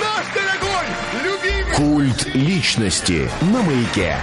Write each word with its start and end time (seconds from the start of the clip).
наш 0.00 0.26
дорогой, 0.34 0.86
любимый... 1.24 1.76
Культ 1.76 2.34
личности 2.34 3.28
на 3.42 3.62
маяке. 3.62 4.16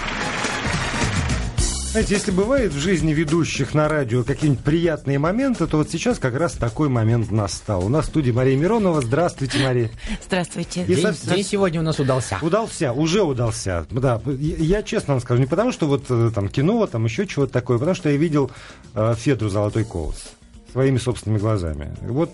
Знаете, 1.91 2.13
если 2.13 2.29
бывает 2.29 2.71
в 2.71 2.77
жизни 2.77 3.13
ведущих 3.13 3.73
на 3.73 3.89
радио 3.89 4.23
какие-нибудь 4.23 4.63
приятные 4.63 5.17
моменты, 5.17 5.65
то 5.65 5.77
вот 5.77 5.89
сейчас 5.89 6.19
как 6.19 6.35
раз 6.35 6.53
такой 6.53 6.87
момент 6.87 7.31
настал. 7.31 7.83
У 7.83 7.89
нас 7.89 8.05
в 8.05 8.09
студии 8.09 8.29
Мария 8.29 8.55
Миронова. 8.55 9.01
Здравствуйте, 9.01 9.57
Мария. 9.65 9.89
Здравствуйте. 10.23 10.83
И 10.83 10.93
День, 10.93 11.13
со- 11.13 11.33
день 11.33 11.43
сегодня 11.43 11.79
у 11.79 11.83
нас 11.83 11.99
удался. 11.99 12.37
Удался, 12.43 12.93
уже 12.93 13.23
удался. 13.23 13.87
Да, 13.89 14.21
я 14.27 14.83
честно 14.83 15.15
вам 15.15 15.21
скажу, 15.21 15.41
не 15.41 15.47
потому 15.47 15.71
что 15.71 15.87
вот 15.87 16.05
э, 16.09 16.29
там 16.33 16.47
кино, 16.47 16.85
там 16.85 17.05
еще 17.05 17.25
чего-то 17.25 17.53
такое, 17.53 17.77
а 17.77 17.79
потому 17.79 17.95
что 17.95 18.09
я 18.09 18.17
видел 18.17 18.51
э, 18.93 19.15
Федру 19.17 19.49
Золотой 19.49 19.83
Колос 19.83 20.25
своими 20.71 20.99
собственными 20.99 21.39
глазами. 21.39 21.95
Вот 22.01 22.31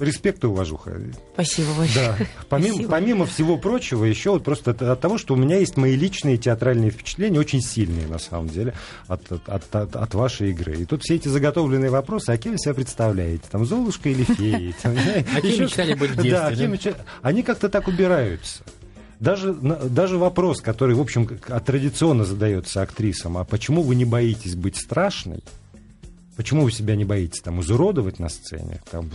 респект 0.00 0.42
и 0.44 0.46
уважуха. 0.46 0.98
Спасибо 1.34 1.68
большое. 1.76 2.14
Да. 2.18 2.26
Помимо, 2.48 2.74
Спасибо. 2.74 2.90
помимо 2.90 3.26
всего 3.26 3.56
прочего, 3.58 4.04
еще 4.04 4.30
вот 4.30 4.42
просто 4.44 4.72
от, 4.72 4.82
от 4.82 5.00
того, 5.00 5.18
что 5.18 5.34
у 5.34 5.36
меня 5.36 5.58
есть 5.58 5.76
мои 5.76 5.94
личные 5.96 6.36
театральные 6.36 6.90
впечатления, 6.90 7.38
очень 7.38 7.60
сильные 7.60 8.06
на 8.06 8.18
самом 8.18 8.48
деле, 8.48 8.74
от, 9.06 9.30
от, 9.30 9.48
от, 9.48 9.96
от- 9.96 10.14
вашей 10.14 10.50
игры. 10.50 10.76
И 10.76 10.84
тут 10.84 11.02
все 11.02 11.16
эти 11.16 11.28
заготовленные 11.28 11.90
вопросы, 11.90 12.30
а 12.30 12.36
кем 12.36 12.52
вы 12.52 12.58
себя 12.58 12.74
представляете? 12.74 13.44
Там 13.50 13.64
Золушка 13.66 14.08
или 14.08 14.24
феи? 14.24 14.74
А 14.82 15.40
кем 15.40 15.62
мечтали 15.64 15.94
быть 15.94 16.10
в 16.10 16.22
детстве, 16.22 16.66
мечта- 16.66 16.96
они 17.22 17.42
как-то 17.42 17.68
так 17.68 17.86
убираются. 17.88 18.62
Даже, 19.20 19.52
даже 19.52 20.16
вопрос, 20.16 20.62
который, 20.62 20.94
в 20.94 21.00
общем, 21.00 21.28
а 21.48 21.60
традиционно 21.60 22.24
задается 22.24 22.80
актрисам, 22.80 23.36
а 23.36 23.44
почему 23.44 23.82
вы 23.82 23.94
не 23.94 24.06
боитесь 24.06 24.54
быть 24.54 24.76
страшной? 24.76 25.40
Почему 26.36 26.62
вы 26.64 26.72
себя 26.72 26.96
не 26.96 27.04
боитесь 27.04 27.42
там 27.42 27.60
изуродовать 27.60 28.18
на 28.18 28.30
сцене? 28.30 28.80
Там, 28.90 29.10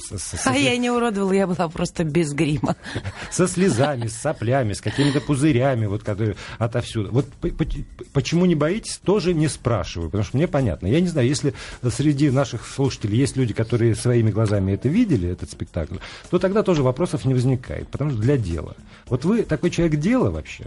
со- 0.00 0.18
со- 0.18 0.36
со- 0.36 0.50
А 0.50 0.54
я 0.56 0.76
не 0.76 0.90
уродовала, 0.90 1.32
я 1.32 1.46
была 1.46 1.68
просто 1.68 2.04
без 2.04 2.32
грима. 2.32 2.76
со 3.30 3.46
слезами, 3.46 4.06
с 4.06 4.16
соплями, 4.16 4.72
с 4.72 4.80
какими-то 4.80 5.20
пузырями, 5.20 5.86
вот 5.86 6.02
которые 6.02 6.36
отовсюду. 6.58 7.10
Вот 7.12 7.26
по- 7.26 7.48
по- 7.50 7.66
почему 8.12 8.46
не 8.46 8.54
боитесь, 8.54 8.98
тоже 9.04 9.34
не 9.34 9.48
спрашиваю, 9.48 10.08
потому 10.10 10.24
что 10.24 10.36
мне 10.36 10.48
понятно. 10.48 10.86
Я 10.86 11.00
не 11.00 11.08
знаю, 11.08 11.28
если 11.28 11.54
среди 11.94 12.30
наших 12.30 12.66
слушателей 12.66 13.18
есть 13.18 13.36
люди, 13.36 13.54
которые 13.54 13.94
своими 13.94 14.30
глазами 14.30 14.72
это 14.72 14.88
видели, 14.88 15.28
этот 15.28 15.50
спектакль, 15.50 15.96
то 16.30 16.38
тогда 16.38 16.62
тоже 16.62 16.82
вопросов 16.82 17.24
не 17.24 17.34
возникает, 17.34 17.88
потому 17.88 18.10
что 18.10 18.20
для 18.20 18.36
дела. 18.36 18.74
Вот 19.06 19.24
вы 19.24 19.42
такой 19.42 19.70
человек 19.70 20.00
дела 20.00 20.30
вообще. 20.30 20.66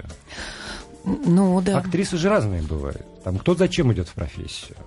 Ну, 1.06 1.60
да. 1.62 1.80
Актрисы 1.80 2.18
же 2.18 2.30
разные 2.30 2.62
бывают. 2.62 3.06
Там 3.24 3.38
кто 3.38 3.56
зачем 3.56 3.92
идет 3.92 4.08
в 4.08 4.14
профессию? 4.14 4.78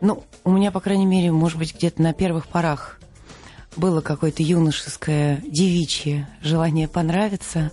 Ну, 0.00 0.24
у 0.44 0.52
меня, 0.52 0.70
по 0.70 0.80
крайней 0.80 1.04
мере, 1.04 1.30
может 1.30 1.58
быть, 1.58 1.74
где-то 1.74 2.00
на 2.00 2.14
первых 2.14 2.46
порах 2.46 2.98
было 3.76 4.00
какое-то 4.00 4.42
юношеское, 4.42 5.42
девичье 5.46 6.28
желание 6.42 6.88
понравиться. 6.88 7.70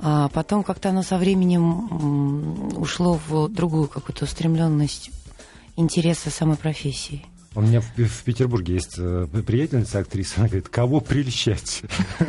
А 0.00 0.28
потом 0.28 0.62
как-то 0.62 0.90
оно 0.90 1.02
со 1.02 1.18
временем 1.18 2.78
ушло 2.78 3.20
в 3.28 3.48
другую 3.48 3.88
какую-то 3.88 4.24
устремленность 4.24 5.10
интереса 5.76 6.30
самой 6.30 6.56
профессии. 6.56 7.24
У 7.54 7.60
меня 7.60 7.80
в, 7.80 7.86
в 7.96 8.22
Петербурге 8.22 8.74
есть 8.74 8.94
э, 8.98 9.26
приятельница 9.44 9.98
актриса, 9.98 10.34
она 10.36 10.46
говорит, 10.46 10.68
кого 10.68 11.00
прельщать? 11.00 11.82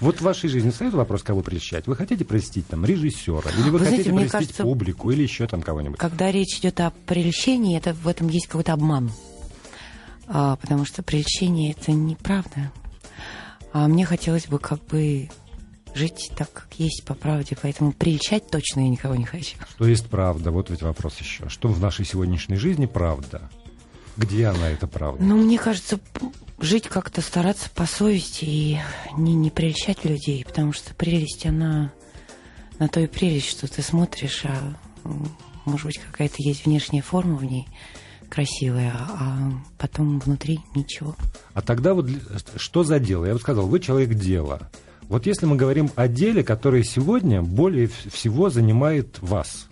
Вот 0.00 0.18
в 0.18 0.20
вашей 0.22 0.48
жизни 0.50 0.70
встает 0.70 0.94
вопрос, 0.94 1.22
кого 1.22 1.42
прельщать? 1.42 1.86
Вы 1.86 1.96
хотите 1.96 2.24
прельстить 2.24 2.66
там 2.66 2.84
режиссера? 2.84 3.50
Или 3.52 3.70
вы, 3.70 3.72
Вы 3.72 3.78
знаете, 3.78 3.96
хотите 3.96 4.10
мне 4.10 4.18
прельстить 4.26 4.48
кажется- 4.48 4.62
публику? 4.64 5.10
Или 5.10 5.22
еще 5.22 5.46
там 5.46 5.62
кого-нибудь? 5.62 5.98
Когда 5.98 6.30
речь 6.30 6.58
идет 6.58 6.80
о 6.80 6.92
прельщении, 7.06 7.76
это 7.76 7.94
в 7.94 8.06
этом 8.08 8.28
есть 8.28 8.46
какой-то 8.46 8.72
обман. 8.74 9.10
А, 10.34 10.56
потому 10.56 10.86
что 10.86 11.02
прельщение 11.02 11.72
это 11.72 11.92
неправда. 11.92 12.72
А 13.74 13.86
мне 13.86 14.06
хотелось 14.06 14.46
бы 14.46 14.58
как 14.58 14.82
бы 14.86 15.28
жить 15.94 16.32
так, 16.34 16.50
как 16.50 16.68
есть 16.78 17.04
по 17.04 17.12
правде, 17.12 17.54
поэтому 17.60 17.92
прельщать 17.92 18.48
точно 18.48 18.80
я 18.80 18.88
никого 18.88 19.14
не 19.14 19.26
хочу. 19.26 19.58
Что 19.68 19.86
есть 19.86 20.06
правда? 20.06 20.50
Вот 20.50 20.70
ведь 20.70 20.80
вопрос 20.80 21.18
еще. 21.20 21.50
Что 21.50 21.68
в 21.68 21.80
нашей 21.80 22.06
сегодняшней 22.06 22.56
жизни 22.56 22.86
правда? 22.86 23.50
Где 24.16 24.46
она, 24.46 24.70
эта 24.70 24.86
правда? 24.86 25.22
Ну, 25.22 25.36
мне 25.36 25.58
кажется, 25.58 26.00
жить 26.58 26.88
как-то 26.88 27.20
стараться 27.20 27.68
по 27.68 27.84
совести 27.84 28.44
и 28.46 28.78
не, 29.18 29.34
не 29.34 29.50
прельщать 29.50 30.02
людей, 30.06 30.46
потому 30.46 30.72
что 30.72 30.94
прелесть, 30.94 31.44
она 31.44 31.92
на 32.78 32.88
то 32.88 33.00
и 33.00 33.06
прелесть, 33.06 33.50
что 33.50 33.68
ты 33.68 33.82
смотришь, 33.82 34.46
а 34.46 34.74
может 35.66 35.86
быть 35.86 35.98
какая-то 35.98 36.36
есть 36.38 36.64
внешняя 36.64 37.02
форма 37.02 37.36
в 37.36 37.44
ней 37.44 37.68
красивая, 38.32 38.94
а 38.96 39.52
потом 39.76 40.18
внутри 40.18 40.60
ничего. 40.74 41.14
А 41.52 41.60
тогда 41.60 41.92
вот 41.92 42.08
что 42.56 42.82
за 42.82 42.98
дело? 42.98 43.26
Я 43.26 43.34
бы 43.34 43.40
сказал, 43.40 43.66
вы 43.66 43.78
человек 43.78 44.14
дела. 44.14 44.70
Вот 45.02 45.26
если 45.26 45.44
мы 45.44 45.56
говорим 45.56 45.90
о 45.96 46.08
деле, 46.08 46.42
которое 46.42 46.82
сегодня 46.82 47.42
более 47.42 47.88
всего 48.10 48.48
занимает 48.48 49.18
вас. 49.20 49.68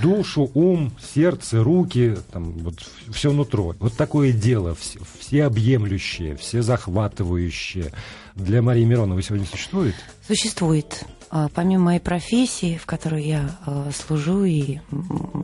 Душу, 0.00 0.48
ум, 0.54 0.92
сердце, 1.12 1.64
руки, 1.64 2.16
там, 2.30 2.52
вот 2.58 2.74
все 3.10 3.32
нутро. 3.32 3.74
Вот 3.80 3.94
такое 3.94 4.30
дело, 4.30 4.76
все, 4.76 5.00
всеобъемлющее, 5.18 6.36
всезахватывающее. 6.36 7.92
Для 8.36 8.62
Марии 8.62 8.84
Мироновой 8.84 9.24
сегодня 9.24 9.46
существует? 9.46 9.94
Существует. 10.26 11.04
А, 11.30 11.48
Помимо 11.48 11.84
моей 11.86 12.00
профессии, 12.00 12.78
в 12.80 12.86
которой 12.86 13.24
я 13.24 13.58
э, 13.66 13.90
служу 13.92 14.44
и, 14.44 14.78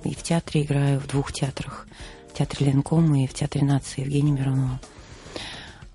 и 0.05 0.15
в 0.15 0.22
театре 0.22 0.62
играю, 0.62 1.00
в 1.00 1.09
двух 1.09 1.32
театрах. 1.32 1.88
Театре 2.38 2.66
Ленкома 2.66 3.25
и 3.25 3.26
в 3.26 3.34
театре 3.34 3.65
нации 3.65 4.03
Евгения 4.03 4.31
Миронова. 4.31 4.81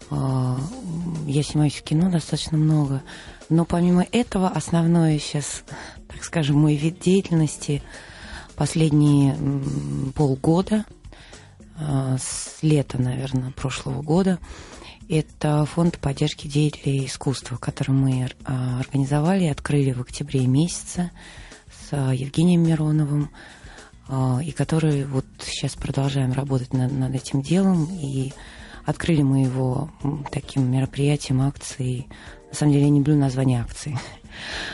А, 0.09 0.59
Я 1.25 1.41
снимаюсь 1.41 1.75
в 1.75 1.83
кино 1.83 2.11
достаточно 2.11 2.57
много. 2.57 3.01
Но 3.47 3.63
помимо 3.63 4.05
этого, 4.11 4.49
основное 4.49 5.19
сейчас, 5.19 5.63
так 6.09 6.21
скажем, 6.21 6.57
мой 6.59 6.75
вид 6.75 6.99
деятельности 6.99 7.81
последние 8.57 9.37
полгода, 10.15 10.83
а, 11.77 12.17
с 12.17 12.57
лета, 12.61 13.01
наверное, 13.01 13.51
прошлого 13.51 14.01
года, 14.01 14.37
это 15.07 15.65
фонд 15.65 15.97
поддержки 15.97 16.47
деятелей 16.47 17.05
искусства, 17.05 17.55
который 17.55 17.91
мы 17.91 18.29
а, 18.43 18.81
организовали 18.81 19.45
и 19.45 19.49
открыли 19.49 19.93
в 19.93 20.01
октябре 20.01 20.45
месяце 20.45 21.11
с 21.89 21.95
Евгением 21.95 22.63
Мироновым, 22.63 23.29
и 24.43 24.51
который 24.51 25.05
вот 25.05 25.25
сейчас 25.39 25.73
продолжаем 25.75 26.33
работать 26.33 26.73
над, 26.73 26.91
над 26.91 27.13
этим 27.15 27.41
делом. 27.41 27.85
И 27.91 28.33
открыли 28.85 29.21
мы 29.21 29.43
его 29.43 29.89
таким 30.31 30.69
мероприятием, 30.71 31.41
акцией. 31.41 32.07
На 32.49 32.55
самом 32.55 32.73
деле 32.73 32.85
я 32.85 32.89
не 32.91 32.99
люблю 32.99 33.15
название 33.15 33.61
акции. 33.61 33.97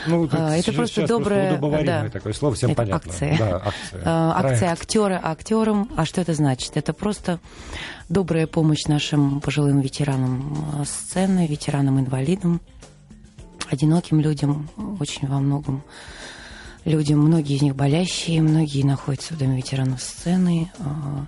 Ну, 0.06 0.28
А, 0.32 0.54
это 0.54 0.62
сейчас- 0.62 0.74
просто 0.74 1.06
доброе- 1.06 1.52
удобоваримое 1.52 2.04
да. 2.04 2.08
такое 2.10 2.32
слово, 2.32 2.54
всем 2.54 2.70
Это 2.70 2.76
понятно. 2.82 3.10
акция. 3.12 3.38
Да, 3.38 3.56
акция. 3.66 4.02
А, 4.04 4.32
Акция 4.38 4.72
актера 4.72 5.20
актерам. 5.22 5.88
А 5.96 6.06
что 6.06 6.20
это 6.22 6.32
значит? 6.34 6.76
Это 6.76 6.92
просто 6.94 7.38
добрая 8.08 8.46
помощь 8.46 8.86
нашим 8.86 9.40
пожилым 9.40 9.80
ветеранам 9.80 10.66
а, 10.80 10.84
сцены, 10.86 11.46
ветеранам-инвалидам, 11.46 12.60
одиноким 13.70 14.20
людям, 14.20 14.68
очень 14.98 15.28
во 15.28 15.38
многом 15.40 15.82
людям. 16.84 17.20
Многие 17.20 17.56
из 17.56 17.62
них 17.62 17.76
болящие, 17.76 18.42
многие 18.42 18.82
находятся 18.82 19.34
в 19.34 19.38
Доме 19.38 19.56
ветеранов 19.56 20.02
сцены. 20.02 20.70
А, 20.78 21.26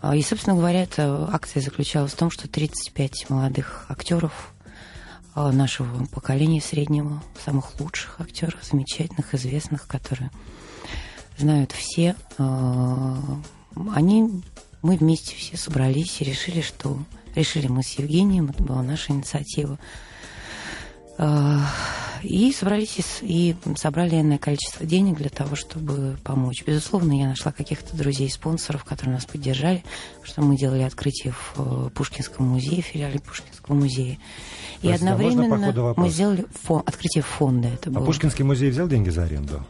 а, 0.00 0.16
И, 0.16 0.22
собственно 0.22 0.56
говоря, 0.56 0.82
эта 0.82 1.28
акция 1.32 1.62
заключалась 1.62 2.12
в 2.12 2.16
том, 2.16 2.30
что 2.30 2.48
35 2.48 3.30
молодых 3.30 3.86
актеров 3.88 4.54
а, 5.34 5.52
нашего 5.52 6.06
поколения 6.06 6.60
среднего, 6.60 7.22
самых 7.44 7.80
лучших 7.80 8.20
актеров, 8.20 8.58
замечательных, 8.62 9.34
известных, 9.34 9.86
которые 9.86 10.30
знают 11.36 11.72
все. 11.72 12.16
Они, 13.94 14.42
мы 14.82 14.96
вместе 14.96 15.36
все 15.36 15.56
собрались 15.56 16.20
и 16.20 16.24
решили, 16.24 16.60
что 16.60 16.98
решили 17.36 17.68
мы 17.68 17.84
с 17.84 17.92
Евгением, 17.92 18.50
это 18.50 18.62
была 18.62 18.82
наша 18.82 19.12
инициатива, 19.12 19.78
и 22.22 22.52
собрались 22.52 22.98
и 22.98 23.02
с- 23.02 23.22
и 23.22 23.54
собрали 23.76 24.20
энное 24.20 24.38
количество 24.38 24.84
денег 24.84 25.16
для 25.16 25.30
того, 25.30 25.56
чтобы 25.56 26.16
помочь. 26.24 26.64
Безусловно, 26.66 27.12
я 27.12 27.28
нашла 27.28 27.52
каких-то 27.52 27.96
друзей, 27.96 28.30
спонсоров, 28.30 28.84
которые 28.84 29.14
нас 29.14 29.24
поддержали, 29.26 29.84
что 30.28 30.42
мы 30.42 30.56
делали 30.56 30.82
открытие 30.82 31.32
в 31.32 31.54
э, 31.56 31.90
Пушкинском 31.90 32.46
музее, 32.46 32.82
филиале 32.82 33.18
Пушкинского 33.18 33.74
музея. 33.74 34.18
И 34.82 34.86
Простите, 34.86 34.92
а 34.92 34.94
одновременно 35.12 35.72
вопрос? 35.72 35.96
мы 35.96 36.08
сделали 36.10 36.44
фон- 36.64 36.82
открытие 36.86 37.22
фонда. 37.24 37.68
Это 37.68 37.90
А 37.90 37.92
было. 37.94 38.04
Пушкинский 38.04 38.44
музей 38.44 38.70
взял 38.70 38.86
деньги 38.86 39.08
за 39.10 39.24
аренду? 39.24 39.64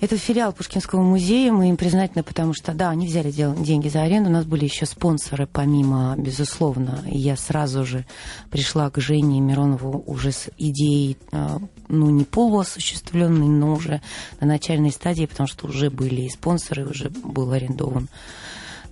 Это 0.00 0.16
филиал 0.18 0.52
Пушкинского 0.52 1.02
музея. 1.02 1.52
Мы 1.52 1.68
им 1.68 1.76
признательны, 1.76 2.24
потому 2.24 2.52
что, 2.52 2.72
да, 2.74 2.90
они 2.90 3.06
взяли 3.06 3.30
дел- 3.30 3.54
деньги 3.54 3.88
за 3.88 4.02
аренду. 4.02 4.28
У 4.30 4.32
нас 4.32 4.44
были 4.44 4.64
еще 4.64 4.86
спонсоры, 4.86 5.46
помимо, 5.46 6.14
безусловно. 6.18 7.00
И 7.08 7.16
я 7.16 7.36
сразу 7.36 7.84
же 7.84 8.04
пришла 8.50 8.90
к 8.90 8.98
Жене 9.00 9.40
Миронову 9.40 10.02
уже 10.06 10.32
с 10.32 10.48
идеей, 10.58 11.16
э, 11.30 11.58
ну, 11.88 12.10
не 12.10 12.24
полуосуществленной, 12.24 13.46
но 13.46 13.74
уже 13.74 14.00
на 14.40 14.46
начальной 14.48 14.90
стадии, 14.90 15.26
потому 15.26 15.46
что 15.46 15.68
уже 15.68 15.90
были 15.90 16.22
и 16.22 16.28
спонсоры, 16.30 16.86
уже 16.86 17.10
был 17.10 17.52
арендован 17.52 18.08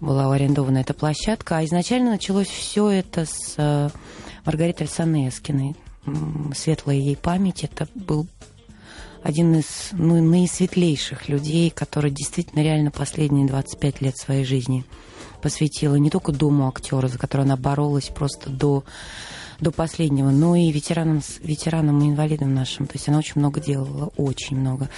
была 0.02 0.32
арендована 0.34 0.78
эта 0.78 0.94
площадка. 0.94 1.58
А 1.58 1.64
изначально 1.64 2.10
началось 2.10 2.48
все 2.48 2.90
это 2.90 3.24
с 3.24 3.54
э, 3.56 3.88
Маргаритой 4.44 4.86
Александровной 4.86 5.28
Эскиной, 5.28 5.76
светлая 6.54 6.96
ей 6.96 7.16
память. 7.16 7.62
Это 7.64 7.86
был 7.94 8.26
один 9.22 9.54
из 9.54 9.90
ну, 9.92 10.20
наисветлейших 10.20 11.28
людей, 11.28 11.70
который 11.70 12.10
действительно 12.10 12.62
реально 12.62 12.90
последние 12.90 13.46
25 13.46 14.00
лет 14.00 14.16
своей 14.16 14.44
жизни 14.44 14.84
посвятила 15.40 15.94
не 15.94 16.10
только 16.10 16.32
Дому 16.32 16.68
актера, 16.68 17.06
за 17.08 17.18
который 17.18 17.42
она 17.42 17.56
боролась 17.56 18.06
просто 18.06 18.50
до, 18.50 18.84
до 19.62 19.70
последнего, 19.70 20.30
но 20.30 20.56
и 20.56 20.70
ветеранам, 20.70 21.22
ветеранам 21.40 22.02
и 22.02 22.08
инвалидам 22.08 22.54
нашим. 22.54 22.86
То 22.86 22.94
есть 22.94 23.08
она 23.08 23.18
очень 23.18 23.34
много 23.36 23.60
делала, 23.60 24.10
очень 24.16 24.58
много. 24.58 24.90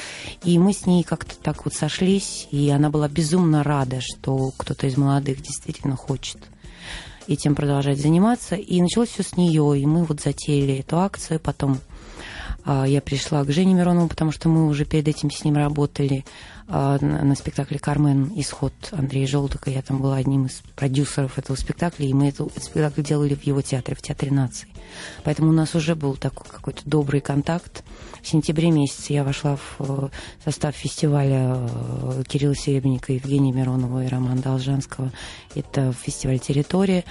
И 0.43 0.59
мы 0.59 0.73
с 0.73 0.87
ней 0.87 1.05
как-то 1.05 1.37
так 1.37 1.65
вот 1.65 1.75
сошлись, 1.75 2.49
и 2.51 2.71
она 2.71 2.91
была 2.91 3.09
безумно 3.09 3.63
рада, 3.63 4.01
что 4.01 4.53
кто-то 4.57 4.87
из 4.87 4.97
молодых 4.97 5.43
действительно 5.43 5.97
хочет 5.97 6.39
этим 7.29 7.55
продолжать 7.55 8.01
заниматься. 8.01 8.57
И 8.57 8.81
началось 8.81 9.11
все 9.11 9.23
с 9.23 9.37
нее, 9.37 9.79
и 9.79 9.87
мы 9.87 10.05
вот 10.05 10.21
затеяли 10.21 10.79
эту 10.79 10.99
акцию, 10.99 11.41
потом 11.41 11.79
а, 12.65 12.87
я 12.87 13.01
пришла 13.03 13.45
к 13.45 13.51
Жене 13.51 13.75
Миронову, 13.75 14.09
потому 14.09 14.33
что 14.33 14.49
мы 14.49 14.67
уже 14.67 14.87
перед 14.87 15.07
этим 15.09 15.31
с 15.31 15.45
ним 15.45 15.57
работали 15.57 16.25
на 16.67 17.35
спектакле 17.35 17.79
«Кармен. 17.79 18.33
Исход» 18.37 18.73
Андрея 18.93 19.27
Желтыка. 19.27 19.71
Я 19.71 19.83
там 19.83 19.99
была 19.99 20.17
одним 20.17 20.47
из 20.47 20.63
продюсеров 20.77 21.39
этого 21.39 21.57
спектакля, 21.57 22.07
и 22.07 22.15
мы 22.15 22.29
этот 22.29 22.53
спектакль 22.63 23.03
делали 23.03 23.35
в 23.35 23.43
его 23.43 23.61
театре, 23.61 23.97
в 23.97 24.03
Театре 24.03 24.33
нации. 24.33 24.69
Поэтому 25.25 25.51
у 25.51 25.53
нас 25.53 25.75
уже 25.75 25.95
был 25.95 26.17
такой 26.17 26.47
какой-то 26.51 26.83
добрый 26.87 27.21
контакт. 27.21 27.85
В 28.23 28.27
сентябре 28.27 28.71
месяце 28.71 29.13
я 29.13 29.25
вошла 29.25 29.57
в 29.57 29.77
э, 29.81 30.09
состав 30.43 30.75
фестиваля 30.75 31.57
э, 31.59 32.23
Кирилла 32.27 32.57
Серебренника, 32.57 33.13
Евгения 33.13 33.53
Миронова 33.53 34.05
и 34.05 34.09
Романа 34.09 34.41
Должанского. 34.41 35.13
Это 35.55 35.93
фестиваль 35.93 36.39
«Территория». 36.39 37.05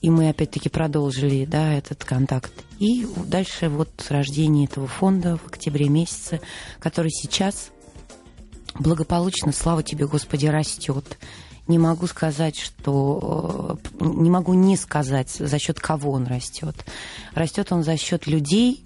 И 0.00 0.10
мы 0.10 0.28
опять-таки 0.28 0.68
продолжили 0.68 1.46
да, 1.46 1.72
этот 1.72 2.04
контакт. 2.04 2.52
И 2.78 3.06
дальше 3.26 3.70
вот 3.70 3.90
рождение 4.10 4.66
этого 4.66 4.86
фонда 4.86 5.38
в 5.38 5.46
октябре 5.46 5.88
месяце, 5.88 6.40
который 6.78 7.10
сейчас 7.10 7.70
благополучно, 8.74 9.52
слава 9.52 9.82
тебе, 9.82 10.06
Господи, 10.06 10.46
растет. 10.46 11.18
Не 11.66 11.78
могу 11.78 12.06
сказать, 12.06 12.58
что... 12.58 13.78
Э, 14.00 14.04
не 14.04 14.30
могу 14.30 14.54
не 14.54 14.76
сказать, 14.76 15.30
за 15.30 15.58
счет 15.58 15.80
кого 15.80 16.12
он 16.12 16.26
растет. 16.26 16.84
Растет 17.34 17.72
он 17.72 17.82
за 17.82 17.96
счет 17.96 18.26
людей, 18.26 18.84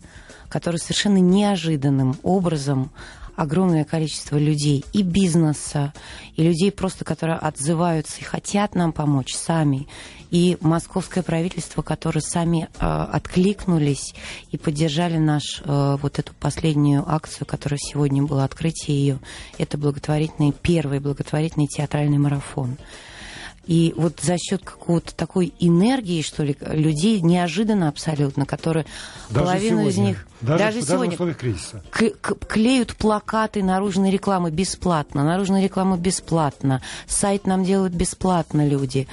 которые 0.48 0.78
совершенно 0.78 1.18
неожиданным 1.18 2.16
образом 2.22 2.90
огромное 3.38 3.84
количество 3.84 4.36
людей 4.36 4.84
и 4.92 5.02
бизнеса, 5.02 5.92
и 6.34 6.42
людей 6.42 6.72
просто, 6.72 7.04
которые 7.04 7.38
отзываются 7.38 8.20
и 8.20 8.24
хотят 8.24 8.74
нам 8.74 8.92
помочь 8.92 9.34
сами, 9.34 9.86
и 10.30 10.56
московское 10.60 11.22
правительство, 11.22 11.82
которые 11.82 12.22
сами 12.22 12.68
э, 12.78 12.86
откликнулись 12.86 14.14
и 14.50 14.58
поддержали 14.58 15.16
наш 15.16 15.62
э, 15.64 15.96
вот 16.00 16.18
эту 16.18 16.32
последнюю 16.34 17.04
акцию, 17.06 17.46
которая 17.46 17.78
сегодня 17.78 18.22
было 18.22 18.44
открытие 18.44 18.98
ее. 18.98 19.18
Это 19.58 19.78
благотворительный, 19.78 20.52
первый 20.52 21.00
благотворительный 21.00 21.66
театральный 21.66 22.18
марафон. 22.18 22.76
И 23.68 23.92
вот 23.98 24.20
за 24.20 24.38
счет 24.38 24.64
какого-то 24.64 25.14
такой 25.14 25.52
энергии, 25.60 26.22
что 26.22 26.42
ли, 26.42 26.56
людей 26.60 27.20
неожиданно 27.20 27.88
абсолютно, 27.88 28.46
которые 28.46 28.86
даже 29.28 29.44
половину 29.44 29.80
сегодня. 29.82 29.90
из 29.90 29.98
них 29.98 30.26
даже, 30.40 30.64
даже 30.64 30.82
сегодня 30.82 31.14
условиях 31.14 31.36
кризиса. 31.36 31.82
клеют 31.90 32.96
плакаты 32.96 33.62
наружной 33.62 34.10
рекламы 34.10 34.50
бесплатно, 34.50 35.24
наружная 35.24 35.62
реклама 35.62 35.98
бесплатно, 35.98 36.80
сайт 37.06 37.46
нам 37.46 37.64
делают 37.64 37.92
бесплатно 37.92 38.66
люди, 38.66 39.08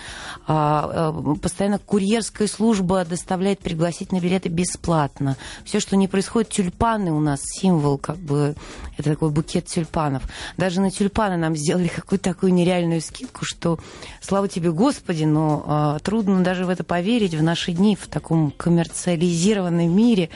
а, 0.47 1.11
а, 1.11 1.35
постоянно 1.35 1.79
курьерская 1.79 2.47
служба 2.47 3.03
доставляет 3.05 3.59
пригласительные 3.59 4.21
билеты 4.21 4.49
бесплатно. 4.49 5.35
Все, 5.63 5.79
что 5.79 5.95
не 5.95 6.07
происходит, 6.07 6.49
тюльпаны 6.49 7.11
у 7.11 7.19
нас 7.19 7.41
символ, 7.43 7.97
как 7.97 8.17
бы 8.17 8.55
это 8.97 9.11
такой 9.11 9.31
букет 9.31 9.65
тюльпанов. 9.65 10.23
Даже 10.57 10.79
на 10.79 10.91
тюльпаны 10.91 11.37
нам 11.37 11.55
сделали 11.55 11.87
какую-то 11.95 12.23
такую 12.23 12.53
нереальную 12.53 13.01
скидку, 13.01 13.41
что 13.43 13.79
слава 14.21 14.44
тебе, 14.47 14.71
Господи, 14.71 15.23
но 15.23 15.63
а, 15.65 15.99
трудно 15.99 16.43
даже 16.43 16.65
в 16.65 16.69
это 16.69 16.83
поверить 16.83 17.33
в 17.33 17.43
наши 17.43 17.71
дни, 17.71 17.95
в 17.95 18.07
таком 18.07 18.51
коммерциализированном 18.51 19.95
мире, 19.95 20.29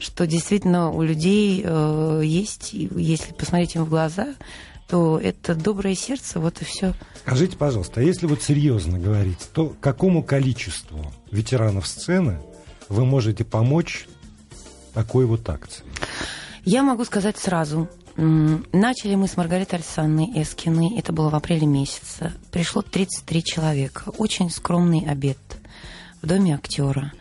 что 0.00 0.26
действительно 0.26 0.90
у 0.90 1.02
людей 1.02 1.62
э, 1.64 2.22
есть, 2.24 2.72
если 2.72 3.32
посмотреть 3.32 3.76
им 3.76 3.84
в 3.84 3.88
глаза, 3.88 4.34
то 4.88 5.18
это 5.18 5.54
доброе 5.54 5.94
сердце, 5.94 6.38
вот 6.38 6.62
и 6.62 6.64
все. 6.64 6.94
Скажите, 7.20 7.56
пожалуйста, 7.56 8.00
а 8.00 8.02
если 8.02 8.26
вот 8.26 8.42
серьезно 8.42 8.98
говорить, 8.98 9.48
то 9.52 9.74
какому 9.80 10.22
количеству 10.22 11.12
ветеранов 11.30 11.86
сцены 11.86 12.38
вы 12.88 13.04
можете 13.04 13.44
помочь 13.44 14.06
такой 14.94 15.26
вот 15.26 15.48
акции? 15.48 15.84
Я 16.64 16.82
могу 16.82 17.04
сказать 17.04 17.36
сразу, 17.36 17.88
Начали 18.16 19.14
мы 19.14 19.28
с 19.28 19.36
Маргаритой 19.36 19.78
Александровной 19.78 20.42
Эскиной. 20.42 20.98
Это 20.98 21.12
было 21.12 21.28
в 21.28 21.34
апреле 21.34 21.66
месяце. 21.66 22.32
Пришло 22.50 22.80
33 22.80 23.44
человека. 23.44 24.10
Очень 24.16 24.50
скромный 24.50 25.04
обед 25.06 25.38
в 26.22 26.26
доме 26.26 26.54
актера. 26.54 27.12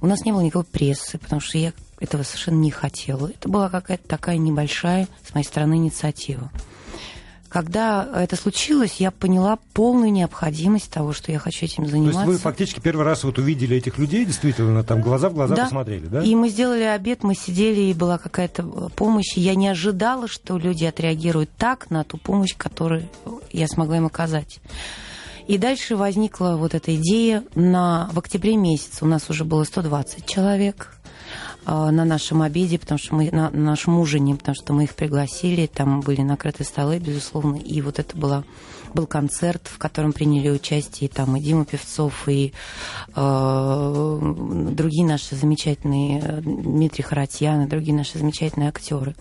У 0.00 0.06
нас 0.08 0.24
не 0.24 0.32
было 0.32 0.40
никакой 0.40 0.64
прессы, 0.64 1.16
потому 1.16 1.40
что 1.40 1.58
я 1.58 1.72
этого 2.00 2.24
совершенно 2.24 2.56
не 2.56 2.72
хотела. 2.72 3.28
Это 3.28 3.48
была 3.48 3.70
какая-то 3.70 4.08
такая 4.08 4.36
небольшая, 4.36 5.06
с 5.24 5.32
моей 5.32 5.46
стороны, 5.46 5.74
инициатива. 5.74 6.50
Когда 7.52 8.08
это 8.14 8.34
случилось, 8.36 8.94
я 8.98 9.10
поняла 9.10 9.58
полную 9.74 10.10
необходимость 10.10 10.90
того, 10.90 11.12
что 11.12 11.32
я 11.32 11.38
хочу 11.38 11.66
этим 11.66 11.86
заниматься. 11.86 12.22
То 12.22 12.30
есть 12.30 12.38
вы 12.38 12.38
фактически 12.38 12.80
первый 12.80 13.04
раз 13.04 13.24
вот 13.24 13.36
увидели 13.36 13.76
этих 13.76 13.98
людей, 13.98 14.24
действительно, 14.24 14.82
там 14.82 15.02
глаза 15.02 15.28
в 15.28 15.34
глаза 15.34 15.54
да. 15.54 15.64
посмотрели, 15.64 16.06
да? 16.06 16.22
И 16.22 16.34
мы 16.34 16.48
сделали 16.48 16.84
обед, 16.84 17.22
мы 17.22 17.34
сидели, 17.34 17.82
и 17.82 17.92
была 17.92 18.16
какая-то 18.16 18.62
помощь. 18.96 19.36
И 19.36 19.42
я 19.42 19.54
не 19.54 19.68
ожидала, 19.68 20.28
что 20.28 20.56
люди 20.56 20.86
отреагируют 20.86 21.50
так 21.58 21.90
на 21.90 22.04
ту 22.04 22.16
помощь, 22.16 22.56
которую 22.56 23.06
я 23.50 23.68
смогла 23.68 23.98
им 23.98 24.06
оказать. 24.06 24.58
И 25.46 25.58
дальше 25.58 25.94
возникла 25.94 26.56
вот 26.56 26.74
эта 26.74 26.96
идея. 26.96 27.44
На, 27.54 28.08
в 28.14 28.18
октябре 28.18 28.56
месяце 28.56 29.04
у 29.04 29.08
нас 29.08 29.28
уже 29.28 29.44
было 29.44 29.64
120 29.64 30.24
человек 30.24 30.96
на 31.64 32.04
нашем 32.04 32.42
обеде, 32.42 32.78
потому 32.78 32.98
что 32.98 33.14
мы 33.14 33.30
на 33.30 33.50
нашем 33.50 33.98
ужине, 33.98 34.34
потому 34.34 34.54
что 34.54 34.72
мы 34.72 34.84
их 34.84 34.94
пригласили, 34.94 35.66
там 35.66 36.00
были 36.00 36.22
накрыты 36.22 36.64
столы, 36.64 36.98
безусловно, 36.98 37.56
и 37.56 37.80
вот 37.80 37.98
это 37.98 38.16
была 38.16 38.44
был 38.92 39.06
концерт, 39.06 39.62
в 39.64 39.78
котором 39.78 40.12
приняли 40.12 40.50
участие 40.50 41.08
там 41.08 41.36
и 41.36 41.40
Дима 41.40 41.64
Певцов, 41.64 42.28
и 42.28 42.52
э, 43.14 44.18
другие 44.70 45.06
наши 45.06 45.34
замечательные, 45.34 46.42
Дмитрий 46.42 47.02
Харатьян, 47.02 47.62
и 47.62 47.68
другие 47.68 47.94
наши 47.94 48.18
замечательные 48.18 48.68
актеры. 48.68 49.14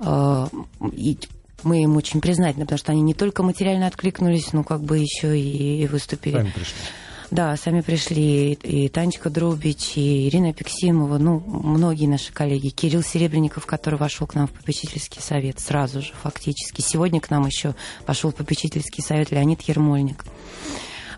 Э, 0.00 0.46
и 0.92 1.18
мы 1.62 1.82
им 1.82 1.96
очень 1.96 2.20
признательны, 2.20 2.64
потому 2.64 2.78
что 2.78 2.92
они 2.92 3.02
не 3.02 3.14
только 3.14 3.42
материально 3.42 3.86
откликнулись, 3.86 4.52
но 4.52 4.64
как 4.64 4.82
бы 4.82 4.98
еще 4.98 5.38
и 5.38 5.86
выступили. 5.86 6.36
Сами 6.36 6.50
пришли. 6.50 6.74
Да, 7.30 7.56
сами 7.56 7.80
пришли 7.80 8.52
и 8.52 8.88
Танечка 8.88 9.30
Дробич, 9.30 9.96
и 9.96 10.28
Ирина 10.28 10.52
Пиксимова, 10.52 11.18
ну, 11.18 11.40
многие 11.40 12.06
наши 12.06 12.32
коллеги. 12.32 12.68
Кирилл 12.68 13.02
Серебренников, 13.02 13.66
который 13.66 13.98
вошел 13.98 14.26
к 14.26 14.34
нам 14.34 14.46
в 14.46 14.52
попечительский 14.52 15.22
совет 15.22 15.58
сразу 15.58 16.02
же, 16.02 16.12
фактически. 16.22 16.80
Сегодня 16.80 17.20
к 17.20 17.30
нам 17.30 17.46
еще 17.46 17.74
вошел 18.06 18.30
в 18.30 18.34
попечительский 18.34 19.02
совет 19.02 19.30
Леонид 19.30 19.62
Ермольник. 19.62 20.24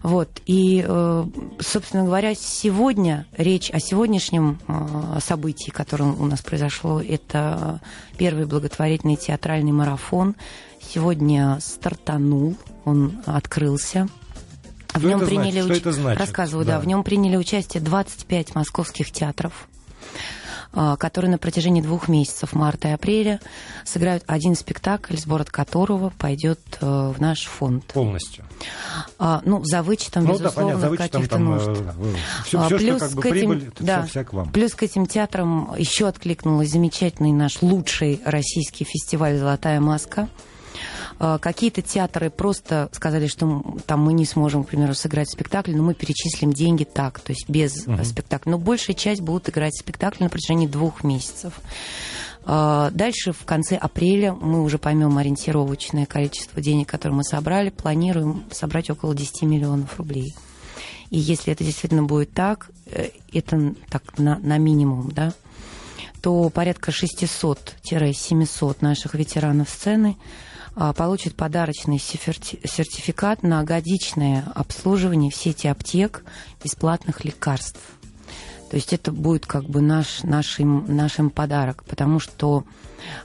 Вот. 0.03 0.29
И, 0.47 0.85
э, 0.87 1.25
собственно 1.59 2.05
говоря, 2.05 2.35
сегодня 2.37 3.27
речь 3.37 3.71
о 3.71 3.81
сегодняшнем 3.81 4.61
э, 4.69 5.19
событии, 5.21 5.71
которое 5.71 6.13
у 6.13 6.27
нас 6.27 6.43
произошло, 6.43 7.01
это 7.01 7.81
первый 8.17 8.47
благотворительный 8.47 9.17
театральный 9.17 9.73
марафон. 9.73 10.37
Сегодня 10.81 11.59
стартанул, 11.61 12.57
он 12.85 13.21
открылся. 13.27 14.09
В 14.99 15.05
нем 15.05 15.21
приняли 15.21 15.61
значит? 15.61 15.71
Уч... 15.71 15.79
Что 15.79 15.91
это 15.91 15.93
значит? 15.93 16.21
Рассказываю, 16.21 16.67
да. 16.67 16.75
да. 16.75 16.81
В 16.81 16.87
нем 16.87 17.05
приняли 17.05 17.37
участие 17.37 17.83
25 17.83 18.55
московских 18.55 19.11
театров 19.11 19.69
а, 20.79 20.97
которые 20.97 21.31
на 21.31 21.39
протяжении 21.39 21.81
двух 21.81 22.07
месяцев, 22.07 22.53
марта 22.53 22.89
и 22.89 22.91
апреля, 22.91 23.41
сыграют 23.87 24.25
один 24.27 24.55
спектакль, 24.55 25.17
сбор 25.17 25.41
от 25.41 25.51
которого 25.51 26.11
пойдет 26.19 26.61
э, 26.83 27.13
в 27.17 27.19
наш 27.19 27.45
фонд. 27.45 27.87
Полностью? 27.87 28.45
А, 29.19 29.41
ну, 29.47 29.65
за 29.65 29.83
вычетом, 29.83 30.25
ну, 30.25 30.35
безусловно, 30.35 30.91
да, 30.91 30.97
каких-то 30.97 31.39
нужд. 31.39 31.71
Все, 32.45 32.61
а, 32.61 32.67
все, 32.67 32.77
плюс 32.77 32.97
что 32.97 33.07
как 33.07 33.15
бы 33.15 33.23
к 33.23 33.27
этим, 33.27 33.39
прибыль, 33.39 33.73
да, 33.81 34.03
все, 34.03 34.11
вся 34.11 34.25
к 34.25 34.33
вам. 34.35 34.51
Плюс 34.51 34.75
к 34.75 34.83
этим 34.83 35.07
театрам 35.07 35.75
еще 35.79 36.09
откликнулась 36.09 36.71
замечательный 36.71 37.33
наш 37.33 37.63
лучший 37.63 38.21
российский 38.27 38.85
фестиваль 38.85 39.39
«Золотая 39.39 39.81
маска», 39.81 40.29
а, 40.29 40.56
какие-то 41.19 41.83
театры 41.83 42.31
просто 42.31 42.89
сказали, 42.93 43.27
что 43.27 43.63
там 43.87 44.03
мы 44.03 44.13
не 44.13 44.27
сможем, 44.27 44.65
к 44.65 44.69
примеру, 44.69 44.95
сыграть 44.95 45.31
спектакль, 45.31 45.75
но 45.75 45.83
мы 45.83 45.95
перечислим 45.95 46.53
деньги 46.53 46.85
так, 46.85 47.21
то 47.21 47.33
есть 47.33 47.49
без 47.49 47.87
uh-huh. 47.87 48.05
спектакля. 48.05 48.51
Но 48.51 48.59
большая 48.59 48.95
часть 48.95 49.23
будут 49.23 49.49
играть 49.49 49.77
спектакль 49.77 50.23
на 50.25 50.29
протяжении 50.29 50.67
двух 50.67 51.05
месяцев. 51.05 51.55
А, 52.49 52.91
дальше, 52.93 53.33
в 53.33 53.45
конце 53.45 53.77
апреля, 53.77 54.33
мы 54.33 54.63
уже 54.63 54.79
поймем 54.79 55.19
ориентировочное 55.19 56.07
количество 56.07 56.63
денег, 56.63 56.89
которые 56.89 57.17
мы 57.17 57.25
собрали. 57.25 57.71
Планируем 57.71 58.45
собрать 58.53 58.89
около 58.89 59.15
10 59.17 59.43
миллионов 59.43 59.99
рублей. 59.99 60.33
И 61.11 61.19
если 61.19 61.53
это 61.53 61.65
действительно 61.65 62.05
будет 62.05 62.33
так, 62.33 62.71
э, 62.87 63.09
это 63.33 63.75
так 63.91 64.19
на, 64.19 64.39
на 64.39 64.59
минимум, 64.59 65.11
да, 65.11 65.33
то 66.23 66.49
порядка 66.51 66.93
600-700 66.93 68.77
наших 68.81 69.15
ветеранов 69.15 69.69
сцены 69.69 70.17
а, 70.77 70.93
получат 70.93 71.35
подарочный 71.35 71.99
сертификат 71.99 73.43
на 73.43 73.65
годичное 73.65 74.45
обслуживание 74.55 75.31
в 75.31 75.35
сети 75.35 75.67
аптек 75.67 76.23
бесплатных 76.63 77.25
лекарств. 77.25 77.81
То 78.71 78.77
есть 78.77 78.93
это 78.93 79.11
будет 79.11 79.47
как 79.47 79.65
бы 79.65 79.81
наш, 79.81 80.23
нашим, 80.23 80.85
нашим 80.95 81.31
подарок, 81.31 81.83
потому 81.85 82.21
что... 82.21 82.65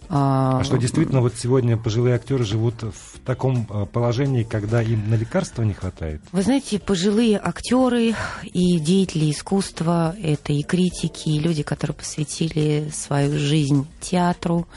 А, 0.08 0.60
а 0.60 0.63
что 0.63 0.77
действительно 0.77 1.20
вот 1.20 1.34
сегодня 1.36 1.75
пожилые 1.75 2.15
актеры 2.15 2.46
живут 2.46 2.84
в 2.84 3.20
таком 3.25 3.67
а, 3.70 3.86
положении, 3.86 4.43
когда 4.43 4.81
им 4.81 5.10
на 5.10 5.15
лекарства 5.15 5.63
не 5.63 5.74
хватает? 5.74 6.22
Вы 6.31 6.43
знаете, 6.43 6.79
пожилые 6.79 7.38
актеры 7.38 8.13
и 8.43 8.79
деятели 8.79 9.29
искусства, 9.29 10.15
это 10.22 10.53
и 10.53 10.63
критики, 10.63 11.29
и 11.29 11.39
люди, 11.39 11.63
которые 11.63 11.96
посвятили 11.96 12.89
свою 12.93 13.38
жизнь 13.38 13.88
театру, 14.00 14.67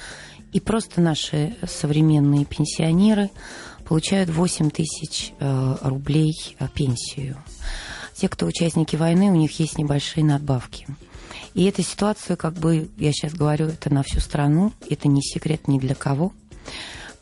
и 0.55 0.61
просто 0.61 1.01
наши 1.01 1.57
современные 1.67 2.45
пенсионеры 2.45 3.29
получают 3.85 4.31
8 4.31 4.71
тысяч 4.71 5.33
э, 5.41 5.77
рублей 5.83 6.33
э, 6.59 6.69
пенсию. 6.73 7.37
Те, 8.15 8.29
кто 8.29 8.47
участники 8.47 8.95
войны, 8.95 9.33
у 9.33 9.35
них 9.35 9.59
есть 9.59 9.77
небольшие 9.77 10.25
надбавки. 10.25 10.87
И 11.55 11.65
эта 11.65 11.83
ситуация, 11.83 12.37
как 12.37 12.55
бы, 12.55 12.89
я 12.97 13.13
сейчас 13.13 13.35
говорю, 13.35 13.67
это 13.67 13.93
на 13.93 14.05
всю 14.05 14.21
страну, 14.21 14.73
это 14.89 15.09
не 15.09 15.23
секрет 15.23 15.67
ни 15.67 15.81
для 15.81 15.97
кого. 15.97 16.33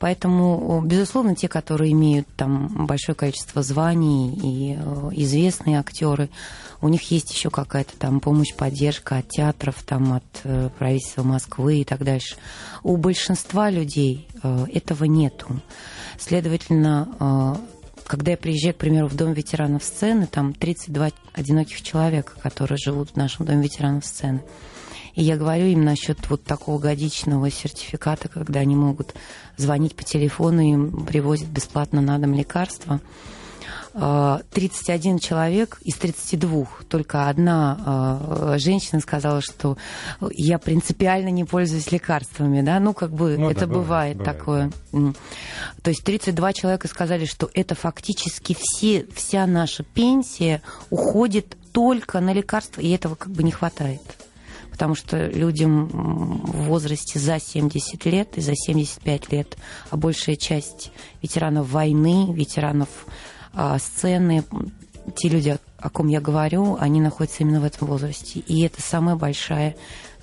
Поэтому, 0.02 0.82
безусловно, 0.84 1.36
те, 1.36 1.46
которые 1.46 1.92
имеют 1.92 2.26
там 2.36 2.86
большое 2.88 3.14
количество 3.14 3.62
званий 3.62 4.34
и 4.34 4.76
э, 4.76 5.10
известные 5.12 5.78
актеры, 5.78 6.28
у 6.80 6.88
них 6.88 7.08
есть 7.12 7.32
еще 7.32 7.50
какая-то 7.50 7.96
там 7.96 8.18
помощь, 8.18 8.52
поддержка 8.52 9.18
от 9.18 9.28
театров, 9.28 9.80
там, 9.86 10.14
от 10.14 10.24
э, 10.42 10.70
правительства 10.76 11.22
Москвы 11.22 11.76
и 11.76 11.84
так 11.84 12.02
дальше. 12.02 12.34
У 12.82 12.96
большинства 12.96 13.70
людей 13.70 14.26
э, 14.42 14.66
этого 14.74 15.04
нету. 15.04 15.60
Следовательно, 16.18 17.60
когда 18.04 18.32
я 18.32 18.36
приезжаю, 18.36 18.74
к 18.74 18.78
примеру, 18.78 19.06
в 19.06 19.14
Дом 19.14 19.32
ветеранов 19.34 19.84
сцены, 19.84 20.26
там 20.26 20.52
32 20.52 21.10
одиноких 21.32 21.80
человека, 21.80 22.32
которые 22.42 22.76
живут 22.76 23.10
в 23.10 23.16
нашем 23.16 23.46
Доме 23.46 23.62
ветеранов 23.62 24.04
сцены. 24.04 24.40
И 25.14 25.22
я 25.22 25.36
говорю 25.36 25.66
им 25.66 25.84
насчет 25.84 26.28
вот 26.30 26.44
такого 26.44 26.78
годичного 26.78 27.50
сертификата, 27.50 28.28
когда 28.28 28.60
они 28.60 28.74
могут 28.74 29.14
звонить 29.56 29.94
по 29.94 30.04
телефону, 30.04 30.60
им 30.60 31.04
привозят 31.04 31.48
бесплатно 31.48 32.00
на 32.00 32.18
дом 32.18 32.34
лекарства. 32.34 33.00
31 33.92 35.16
а, 35.16 35.18
человек 35.18 35.78
из 35.82 35.96
32, 35.96 36.66
только 36.88 37.28
одна 37.28 37.78
а, 37.84 38.54
женщина 38.58 39.02
сказала, 39.02 39.42
что 39.42 39.76
я 40.30 40.58
принципиально 40.58 41.28
не 41.28 41.44
пользуюсь 41.44 41.92
лекарствами, 41.92 42.62
да, 42.62 42.80
ну, 42.80 42.94
как 42.94 43.12
бы 43.12 43.36
ну, 43.36 43.50
это 43.50 43.66
да, 43.66 43.66
бывает, 43.66 44.16
бывает 44.16 44.38
такое. 44.38 44.72
Да. 44.92 45.12
То 45.82 45.90
есть 45.90 46.04
32 46.04 46.52
человека 46.54 46.88
сказали, 46.88 47.26
что 47.26 47.50
это 47.52 47.74
фактически 47.74 48.56
все, 48.58 49.06
вся 49.14 49.46
наша 49.46 49.82
пенсия 49.82 50.62
уходит 50.88 51.58
только 51.72 52.20
на 52.20 52.32
лекарства, 52.32 52.80
и 52.80 52.88
этого 52.90 53.14
как 53.14 53.30
бы 53.30 53.42
не 53.42 53.50
хватает 53.50 54.00
потому 54.82 54.96
что 54.96 55.28
людям 55.28 55.86
в 55.86 56.64
возрасте 56.64 57.20
за 57.20 57.38
70 57.38 58.04
лет 58.06 58.36
и 58.36 58.40
за 58.40 58.56
75 58.56 59.30
лет, 59.30 59.56
а 59.90 59.96
большая 59.96 60.34
часть 60.34 60.90
ветеранов 61.22 61.68
войны, 61.70 62.32
ветеранов 62.32 62.88
а, 63.52 63.78
сцены, 63.78 64.42
те 65.14 65.28
люди, 65.28 65.56
о 65.78 65.88
ком 65.88 66.08
я 66.08 66.20
говорю, 66.20 66.76
они 66.80 67.00
находятся 67.00 67.44
именно 67.44 67.60
в 67.60 67.64
этом 67.64 67.86
возрасте. 67.86 68.40
И 68.40 68.62
это 68.62 68.82
самая 68.82 69.14
большая, 69.14 69.76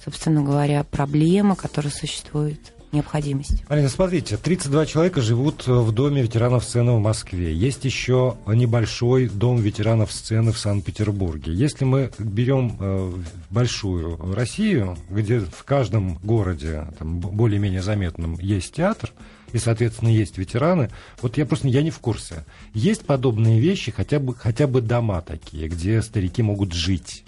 собственно 0.04 0.44
говоря, 0.44 0.84
проблема, 0.84 1.56
которая 1.56 1.94
существует 1.94 2.74
необходимость. 2.92 3.64
Марина, 3.70 3.90
смотрите, 3.90 4.38
32 4.38 4.86
человека 4.86 5.22
живут 5.22 5.68
в 5.68 5.92
доме 5.92 6.22
ветеранов 6.22 6.64
сцены 6.64 6.94
в 6.94 7.00
Москве. 7.00 7.54
Есть 7.54 7.86
еще 7.86 8.38
небольшой 8.48 9.28
дом 9.28 9.58
ветеранов 9.58 10.12
сцены 10.12 10.52
в 10.52 10.58
Санкт-Петербурге. 10.58 11.54
Если 11.54 11.86
мы 11.86 12.12
берем 12.18 12.78
э, 12.80 13.14
большую 13.50 14.34
Россию, 14.34 14.98
где 15.10 15.40
в 15.40 15.64
каждом 15.64 16.16
городе, 16.24 16.88
более-менее 17.00 17.82
заметном, 17.82 18.38
есть 18.40 18.74
театр, 18.74 19.12
и, 19.54 19.58
соответственно, 19.58 20.10
есть 20.10 20.38
ветераны. 20.38 20.90
Вот 21.22 21.38
я 21.38 21.46
просто 21.46 21.68
я 21.68 21.82
не 21.82 21.92
в 21.92 22.00
курсе. 22.00 22.46
Есть 22.74 23.06
подобные 23.06 23.60
вещи, 23.60 23.92
хотя 23.92 24.20
бы, 24.20 24.36
хотя 24.36 24.68
бы 24.68 24.82
дома 24.82 25.22
такие, 25.22 25.68
где 25.68 26.02
старики 26.02 26.42
могут 26.42 26.74
жить? 26.74 27.24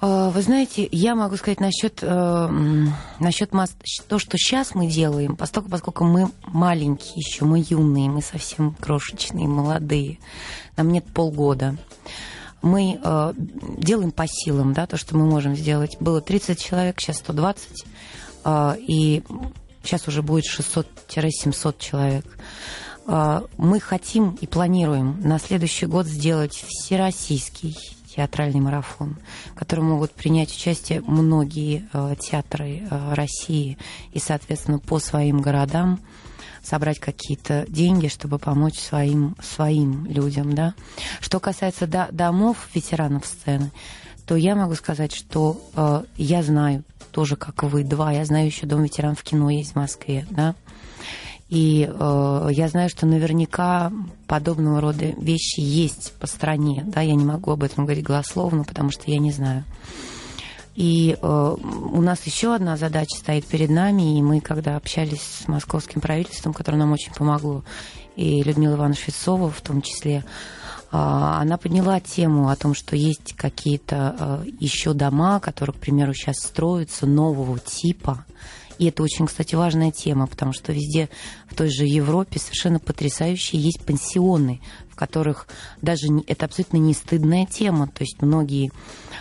А, 0.00 0.30
вы 0.30 0.42
знаете, 0.42 0.88
я 0.92 1.14
могу 1.14 1.36
сказать 1.36 1.60
насчет, 1.60 1.98
э, 2.02 2.48
насчет 3.18 3.50
то, 4.06 4.18
что 4.18 4.38
сейчас 4.38 4.74
мы 4.74 4.86
делаем, 4.86 5.36
поскольку, 5.36 5.68
поскольку 5.68 6.04
мы 6.04 6.30
маленькие 6.46 7.14
еще, 7.16 7.44
мы 7.44 7.64
юные, 7.68 8.08
мы 8.08 8.22
совсем 8.22 8.74
крошечные, 8.74 9.48
молодые, 9.48 10.18
нам 10.76 10.90
нет 10.90 11.04
полгода. 11.12 11.76
Мы 12.62 13.00
э, 13.02 13.32
делаем 13.78 14.12
по 14.12 14.26
силам, 14.28 14.72
да, 14.72 14.86
то, 14.86 14.96
что 14.96 15.16
мы 15.16 15.26
можем 15.26 15.56
сделать. 15.56 15.96
Было 16.00 16.20
30 16.20 16.60
человек, 16.60 17.00
сейчас 17.00 17.18
120, 17.18 17.84
э, 18.44 18.74
и 18.78 19.22
сейчас 19.82 20.06
уже 20.06 20.22
будет 20.22 20.44
600-700 20.46 21.76
человек. 21.78 22.24
Э, 23.06 23.42
мы 23.56 23.80
хотим 23.80 24.38
и 24.40 24.46
планируем 24.46 25.20
на 25.22 25.40
следующий 25.40 25.86
год 25.86 26.06
сделать 26.06 26.64
всероссийский 26.68 27.76
театральный 28.14 28.60
марафон, 28.60 29.16
в 29.52 29.54
котором 29.54 29.90
могут 29.90 30.12
принять 30.12 30.54
участие 30.54 31.02
многие 31.02 31.88
э, 31.92 32.14
театры 32.18 32.82
э, 32.90 33.14
России 33.14 33.78
и, 34.12 34.18
соответственно, 34.18 34.78
по 34.78 34.98
своим 34.98 35.40
городам 35.40 36.00
собрать 36.62 36.98
какие-то 36.98 37.64
деньги, 37.68 38.08
чтобы 38.08 38.38
помочь 38.38 38.78
своим, 38.78 39.36
своим 39.42 40.06
людям. 40.06 40.54
Да? 40.54 40.74
Что 41.20 41.40
касается 41.40 41.86
до, 41.86 42.08
домов 42.10 42.68
ветеранов 42.74 43.26
сцены, 43.26 43.70
то 44.26 44.36
я 44.36 44.54
могу 44.54 44.74
сказать, 44.74 45.14
что 45.14 45.60
э, 45.74 46.04
я 46.16 46.42
знаю 46.42 46.84
тоже, 47.12 47.36
как 47.36 47.62
вы, 47.62 47.84
два, 47.84 48.12
я 48.12 48.24
знаю 48.24 48.46
еще 48.46 48.66
Дом 48.66 48.82
ветеранов 48.82 49.22
кино 49.22 49.48
есть 49.50 49.72
в 49.72 49.76
Москве, 49.76 50.26
да, 50.30 50.54
и 51.48 51.88
э, 51.90 52.48
я 52.50 52.68
знаю, 52.68 52.90
что 52.90 53.06
наверняка 53.06 53.90
подобного 54.26 54.80
рода 54.80 55.06
вещи 55.16 55.60
есть 55.60 56.12
по 56.20 56.26
стране. 56.26 56.84
Да, 56.86 57.00
я 57.00 57.14
не 57.14 57.24
могу 57.24 57.52
об 57.52 57.62
этом 57.62 57.84
говорить 57.84 58.04
голословно, 58.04 58.64
потому 58.64 58.90
что 58.90 59.10
я 59.10 59.18
не 59.18 59.32
знаю. 59.32 59.64
И 60.78 61.18
э, 61.20 61.56
у 61.58 62.00
нас 62.02 62.24
еще 62.24 62.54
одна 62.54 62.76
задача 62.76 63.16
стоит 63.16 63.46
перед 63.46 63.70
нами, 63.70 64.18
и 64.18 64.22
мы, 64.22 64.40
когда 64.40 64.76
общались 64.76 65.22
с 65.22 65.48
московским 65.48 66.00
правительством, 66.00 66.52
которое 66.52 66.76
нам 66.76 66.92
очень 66.92 67.12
помогло, 67.12 67.64
и 68.14 68.42
Людмила 68.42 68.74
Ивановна 68.74 68.94
Швецова 68.94 69.50
в 69.50 69.60
том 69.60 69.82
числе, 69.82 70.18
э, 70.18 70.22
она 70.92 71.56
подняла 71.56 71.98
тему 71.98 72.48
о 72.48 72.56
том, 72.56 72.74
что 72.74 72.94
есть 72.94 73.32
какие-то 73.32 74.44
э, 74.44 74.50
еще 74.60 74.92
дома, 74.92 75.40
которые, 75.40 75.74
к 75.74 75.80
примеру, 75.80 76.12
сейчас 76.12 76.36
строятся 76.36 77.06
нового 77.06 77.58
типа, 77.58 78.24
и 78.78 78.86
это 78.86 79.02
очень, 79.02 79.26
кстати, 79.26 79.54
важная 79.54 79.90
тема, 79.90 80.26
потому 80.26 80.52
что 80.52 80.72
везде 80.72 81.08
в 81.50 81.54
той 81.54 81.68
же 81.68 81.84
Европе 81.84 82.38
совершенно 82.38 82.78
потрясающие 82.78 83.60
есть 83.60 83.84
пансионы, 83.84 84.60
в 84.90 84.96
которых 84.96 85.48
даже 85.82 86.06
это 86.26 86.46
абсолютно 86.46 86.76
не 86.76 86.94
стыдная 86.94 87.46
тема. 87.46 87.88
То 87.88 88.02
есть 88.02 88.22
многие 88.22 88.70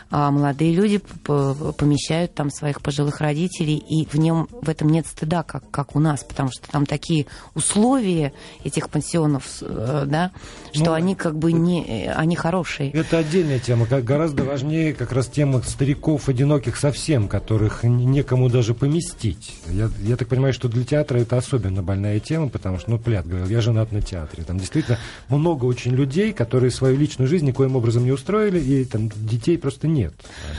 молодые 0.09 0.73
люди 0.73 0.97
помещают 0.97 2.33
там 2.33 2.49
своих 2.49 2.81
пожилых 2.81 3.19
родителей, 3.21 3.77
и 3.77 4.05
в 4.05 4.15
нем 4.15 4.47
в 4.61 4.69
этом 4.69 4.89
нет 4.89 5.05
стыда, 5.07 5.43
как, 5.43 5.69
как 5.71 5.95
у 5.95 5.99
нас, 5.99 6.23
потому 6.23 6.49
что 6.51 6.69
там 6.69 6.85
такие 6.85 7.25
условия 7.55 8.33
этих 8.63 8.89
пансионов, 8.89 9.45
э, 9.61 10.05
да, 10.07 10.31
что 10.73 10.85
ну, 10.85 10.93
они 10.93 11.15
как 11.15 11.37
бы 11.37 11.51
не, 11.51 12.11
они 12.15 12.35
хорошие. 12.35 12.91
Это 12.91 13.17
отдельная 13.17 13.59
тема, 13.59 13.85
как 13.85 14.03
гораздо 14.03 14.43
важнее 14.43 14.93
как 14.93 15.11
раз 15.11 15.27
тема 15.27 15.61
стариков 15.61 16.29
одиноких 16.29 16.77
совсем, 16.77 17.27
которых 17.27 17.83
некому 17.83 18.49
даже 18.49 18.73
поместить. 18.73 19.55
Я, 19.69 19.89
я 19.99 20.15
так 20.15 20.27
понимаю, 20.27 20.53
что 20.53 20.69
для 20.69 20.83
театра 20.83 21.19
это 21.19 21.37
особенно 21.37 21.83
больная 21.83 22.19
тема, 22.19 22.49
потому 22.49 22.79
что, 22.79 22.91
ну, 22.91 22.99
Плят 22.99 23.27
говорил, 23.27 23.47
я 23.47 23.61
женат 23.61 23.91
на 23.91 24.01
театре. 24.01 24.43
Там 24.43 24.57
действительно 24.57 24.99
много 25.29 25.65
очень 25.65 25.91
людей, 25.91 26.33
которые 26.33 26.71
свою 26.71 26.97
личную 26.97 27.27
жизнь 27.27 27.45
никоим 27.45 27.75
образом 27.75 28.03
не 28.03 28.11
устроили, 28.11 28.59
и 28.59 28.85
там 28.85 29.09
детей 29.09 29.57
просто 29.57 29.87
нет. 29.97 30.13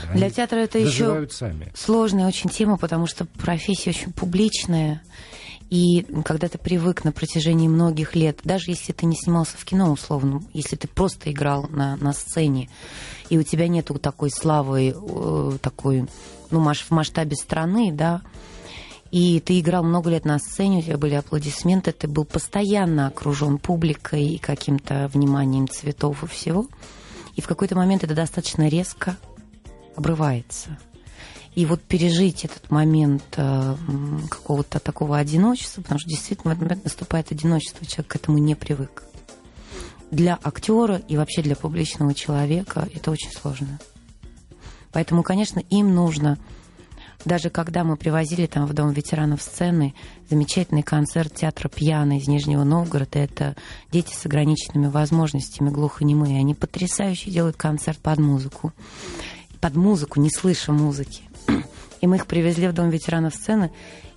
Они 0.09 0.19
Для 0.19 0.29
театра 0.29 0.57
это 0.57 0.77
еще 0.77 1.27
сами. 1.29 1.71
сложная 1.75 2.27
очень 2.27 2.49
тема, 2.49 2.77
потому 2.77 3.07
что 3.07 3.25
профессия 3.25 3.91
очень 3.91 4.11
публичная. 4.11 5.01
И 5.69 6.05
когда 6.25 6.47
ты 6.47 6.57
привык 6.57 7.03
на 7.03 7.11
протяжении 7.11 7.67
многих 7.67 8.15
лет, 8.15 8.39
даже 8.43 8.71
если 8.71 8.91
ты 8.91 9.05
не 9.05 9.15
снимался 9.15 9.55
в 9.55 9.65
кино, 9.65 9.91
условно, 9.91 10.41
если 10.51 10.75
ты 10.75 10.87
просто 10.87 11.31
играл 11.31 11.67
на, 11.69 11.95
на 11.97 12.11
сцене, 12.11 12.69
и 13.29 13.37
у 13.37 13.43
тебя 13.43 13.67
нету 13.67 13.93
такой 13.99 14.31
славы, 14.31 14.95
э, 14.95 15.57
такой, 15.61 16.07
ну, 16.49 16.59
в 16.59 16.91
масштабе 16.91 17.35
страны, 17.35 17.91
да, 17.93 18.23
и 19.11 19.39
ты 19.39 19.59
играл 19.59 19.83
много 19.83 20.09
лет 20.09 20.25
на 20.25 20.37
сцене, 20.39 20.79
у 20.79 20.81
тебя 20.81 20.97
были 20.97 21.15
аплодисменты, 21.15 21.91
ты 21.91 22.07
был 22.07 22.25
постоянно 22.25 23.07
окружен 23.07 23.57
публикой 23.57 24.25
и 24.25 24.37
каким-то 24.37 25.09
вниманием 25.13 25.67
цветов 25.67 26.23
и 26.23 26.27
всего. 26.27 26.67
И 27.35 27.41
в 27.41 27.47
какой-то 27.47 27.75
момент 27.75 28.03
это 28.03 28.13
достаточно 28.13 28.67
резко 28.67 29.17
обрывается. 29.95 30.77
И 31.55 31.65
вот 31.65 31.81
пережить 31.81 32.45
этот 32.45 32.69
момент 32.69 33.23
э, 33.35 33.75
какого-то 34.29 34.79
такого 34.79 35.17
одиночества, 35.17 35.81
потому 35.81 35.99
что 35.99 36.09
действительно 36.09 36.53
в 36.53 36.57
этот 36.57 36.69
момент 36.69 36.83
наступает 36.85 37.31
одиночество, 37.31 37.85
человек 37.85 38.07
к 38.11 38.15
этому 38.15 38.37
не 38.37 38.55
привык. 38.55 39.03
Для 40.11 40.39
актера 40.41 40.97
и 41.07 41.17
вообще 41.17 41.41
для 41.41 41.55
публичного 41.55 42.13
человека 42.13 42.87
это 42.93 43.11
очень 43.11 43.31
сложно. 43.31 43.79
Поэтому, 44.91 45.21
конечно, 45.21 45.59
им 45.59 45.93
нужно 45.93 46.37
даже 47.25 47.49
когда 47.49 47.83
мы 47.83 47.97
привозили 47.97 48.45
там 48.45 48.65
в 48.65 48.73
Дом 48.73 48.91
ветеранов 48.91 49.41
сцены, 49.41 49.93
замечательный 50.29 50.83
концерт 50.83 51.33
театра 51.35 51.67
«Пьяно» 51.67 52.17
из 52.17 52.27
Нижнего 52.27 52.63
Новгорода, 52.63 53.19
это 53.19 53.55
дети 53.91 54.13
с 54.13 54.25
ограниченными 54.25 54.87
возможностями, 54.87 55.69
глухонемые. 55.69 56.39
Они 56.39 56.53
потрясающе 56.53 57.29
делают 57.29 57.57
концерт 57.57 57.99
под 57.99 58.19
музыку. 58.19 58.73
Под 59.61 59.75
музыку, 59.75 60.19
не 60.19 60.29
слыша 60.29 60.71
музыки. 60.71 61.23
И 62.01 62.07
мы 62.07 62.15
их 62.15 62.27
привезли 62.27 62.67
в 62.67 62.73
Дом 62.73 62.89
ветеранов 62.89 63.35
сцены, 63.35 63.71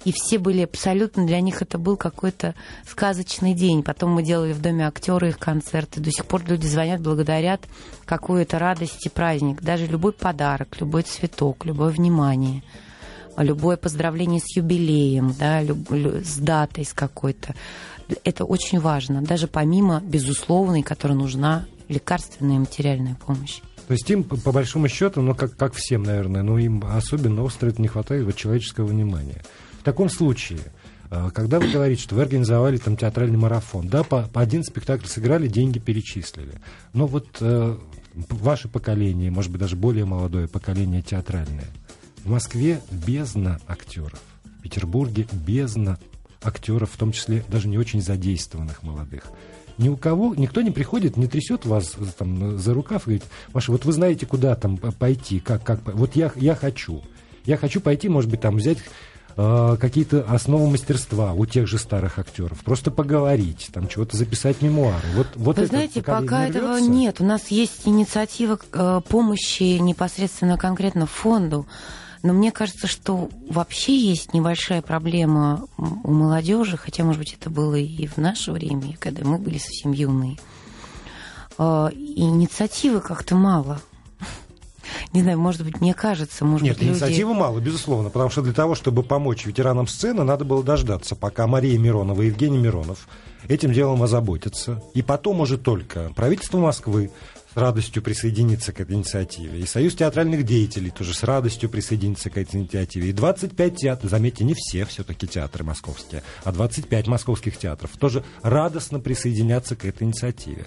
и 0.04 0.12
все 0.12 0.38
были 0.38 0.62
абсолютно, 0.62 1.26
для 1.26 1.40
них 1.40 1.62
это 1.62 1.78
был 1.78 1.96
какой-то 1.96 2.54
сказочный 2.88 3.54
день. 3.54 3.82
Потом 3.82 4.12
мы 4.12 4.22
делали 4.22 4.52
в 4.52 4.60
Доме 4.60 4.86
актера 4.86 5.28
их 5.28 5.38
концерты. 5.38 6.00
До 6.00 6.10
сих 6.10 6.26
пор 6.26 6.44
люди 6.44 6.66
звонят, 6.66 7.00
благодарят 7.00 7.62
какую-то 8.04 8.58
радость 8.58 9.04
и 9.06 9.08
праздник. 9.08 9.62
Даже 9.62 9.86
любой 9.86 10.12
подарок, 10.12 10.80
любой 10.80 11.02
цветок, 11.02 11.64
любое 11.64 11.90
внимание– 11.90 12.62
любое 13.36 13.76
поздравление 13.76 14.40
с 14.40 14.56
юбилеем, 14.56 15.34
да, 15.38 15.62
люб, 15.62 15.90
с 15.90 16.36
датой 16.38 16.84
с 16.84 16.92
какой-то. 16.92 17.54
Это 18.24 18.44
очень 18.44 18.80
важно, 18.80 19.22
даже 19.22 19.46
помимо 19.46 20.00
безусловной, 20.00 20.82
которая 20.82 21.16
нужна 21.16 21.64
лекарственная 21.88 22.56
и 22.56 22.60
материальная 22.60 23.14
помощь. 23.14 23.60
То 23.92 23.94
есть 23.94 24.08
им, 24.08 24.24
по 24.24 24.52
большому 24.52 24.88
счету, 24.88 25.20
ну, 25.20 25.34
как, 25.34 25.54
как 25.54 25.74
всем, 25.74 26.02
наверное, 26.02 26.42
но 26.42 26.58
им 26.58 26.82
особенно 26.82 27.42
остро 27.42 27.74
не 27.76 27.88
хватает 27.88 28.24
вот 28.24 28.36
человеческого 28.36 28.86
внимания. 28.86 29.42
В 29.78 29.82
таком 29.82 30.08
случае, 30.08 30.60
э, 31.10 31.28
когда 31.34 31.60
вы 31.60 31.70
говорите, 31.70 32.02
что 32.02 32.14
вы 32.14 32.22
организовали 32.22 32.78
там 32.78 32.96
театральный 32.96 33.36
марафон, 33.36 33.88
да, 33.88 34.02
по, 34.02 34.22
по 34.28 34.40
один 34.40 34.64
спектакль 34.64 35.04
сыграли, 35.04 35.46
деньги 35.46 35.78
перечислили. 35.78 36.54
Но 36.94 37.06
вот 37.06 37.36
э, 37.40 37.76
ваше 38.30 38.68
поколение, 38.68 39.30
может 39.30 39.50
быть, 39.50 39.60
даже 39.60 39.76
более 39.76 40.06
молодое 40.06 40.48
поколение 40.48 41.02
театральное, 41.02 41.66
в 42.24 42.30
Москве 42.30 42.80
бездна 42.90 43.60
актеров. 43.68 44.22
В 44.58 44.62
Петербурге 44.62 45.28
бездна 45.32 45.98
актеров, 46.40 46.92
в 46.92 46.96
том 46.96 47.12
числе 47.12 47.44
даже 47.48 47.68
не 47.68 47.76
очень 47.76 48.00
задействованных 48.00 48.82
молодых. 48.84 49.24
Ни 49.78 49.88
у 49.88 49.96
кого, 49.96 50.34
никто 50.34 50.62
не 50.62 50.70
приходит, 50.70 51.16
не 51.16 51.26
трясет 51.26 51.64
вас 51.64 51.96
там, 52.18 52.58
за 52.58 52.74
рукав 52.74 53.02
и 53.02 53.10
говорит, 53.10 53.24
Маша, 53.52 53.72
вот 53.72 53.84
вы 53.84 53.92
знаете, 53.92 54.26
куда 54.26 54.54
там 54.54 54.76
пойти, 54.76 55.40
как, 55.40 55.62
как, 55.64 55.80
вот 55.94 56.16
я, 56.16 56.32
я 56.36 56.54
хочу. 56.54 57.02
Я 57.44 57.56
хочу 57.56 57.80
пойти, 57.80 58.08
может 58.08 58.30
быть, 58.30 58.40
там 58.40 58.56
взять 58.56 58.78
э, 59.36 59.76
какие-то 59.80 60.24
основы 60.28 60.70
мастерства 60.70 61.32
у 61.32 61.46
тех 61.46 61.66
же 61.66 61.78
старых 61.78 62.18
актеров, 62.18 62.60
просто 62.60 62.90
поговорить, 62.90 63.70
там 63.72 63.88
чего-то 63.88 64.16
записать 64.16 64.62
мемуары. 64.62 65.06
Вот, 65.14 65.28
вот 65.34 65.58
Вы 65.58 65.66
знаете, 65.66 66.02
пока 66.02 66.46
этого 66.46 66.78
нет. 66.78 67.20
У 67.20 67.24
нас 67.24 67.48
есть 67.48 67.82
инициатива 67.86 68.58
э, 68.72 69.00
помощи 69.08 69.78
непосредственно 69.78 70.58
конкретно 70.58 71.06
фонду. 71.06 71.66
Но 72.22 72.32
мне 72.32 72.52
кажется, 72.52 72.86
что 72.86 73.28
вообще 73.48 73.96
есть 73.96 74.32
небольшая 74.32 74.80
проблема 74.80 75.66
у 75.76 76.12
молодежи, 76.12 76.76
хотя, 76.76 77.04
может 77.04 77.18
быть, 77.18 77.36
это 77.38 77.50
было 77.50 77.74
и 77.74 78.06
в 78.06 78.16
наше 78.16 78.52
время, 78.52 78.96
когда 78.98 79.24
мы 79.24 79.38
были 79.38 79.58
совсем 79.58 79.92
юные. 79.92 80.38
А, 81.58 81.90
инициативы 81.92 83.00
как-то 83.00 83.34
мало. 83.34 83.80
Не 85.12 85.22
знаю, 85.22 85.40
может 85.40 85.64
быть, 85.64 85.80
мне 85.80 85.94
кажется, 85.94 86.44
может 86.44 86.64
Нет, 86.64 86.74
быть, 86.74 86.82
люди... 86.82 86.92
инициативы 86.92 87.34
мало, 87.34 87.58
безусловно, 87.58 88.08
потому 88.08 88.30
что 88.30 88.42
для 88.42 88.52
того, 88.52 88.76
чтобы 88.76 89.02
помочь 89.02 89.44
ветеранам 89.44 89.88
сцены, 89.88 90.22
надо 90.22 90.44
было 90.44 90.62
дождаться, 90.62 91.16
пока 91.16 91.48
Мария 91.48 91.78
Миронова 91.78 92.22
и 92.22 92.26
Евгений 92.26 92.58
Миронов 92.58 93.08
этим 93.48 93.72
делом 93.72 94.02
озаботятся. 94.02 94.80
И 94.94 95.02
потом 95.02 95.40
уже 95.40 95.58
только 95.58 96.12
правительство 96.14 96.58
Москвы 96.58 97.10
с 97.52 97.56
радостью 97.56 98.02
присоединиться 98.02 98.72
к 98.72 98.80
этой 98.80 98.96
инициативе. 98.96 99.60
И 99.60 99.66
Союз 99.66 99.94
театральных 99.94 100.44
деятелей 100.44 100.90
тоже 100.90 101.14
с 101.14 101.22
радостью 101.22 101.68
присоединиться 101.68 102.30
к 102.30 102.38
этой 102.38 102.60
инициативе. 102.60 103.10
И 103.10 103.12
25 103.12 103.76
театров, 103.76 104.10
заметьте, 104.10 104.44
не 104.44 104.54
все 104.54 104.84
все-таки 104.84 105.26
театры 105.26 105.64
московские, 105.64 106.22
а 106.44 106.52
25 106.52 107.06
московских 107.08 107.56
театров 107.56 107.90
тоже 107.98 108.24
радостно 108.42 109.00
присоединятся 109.00 109.76
к 109.76 109.84
этой 109.84 110.04
инициативе 110.04 110.66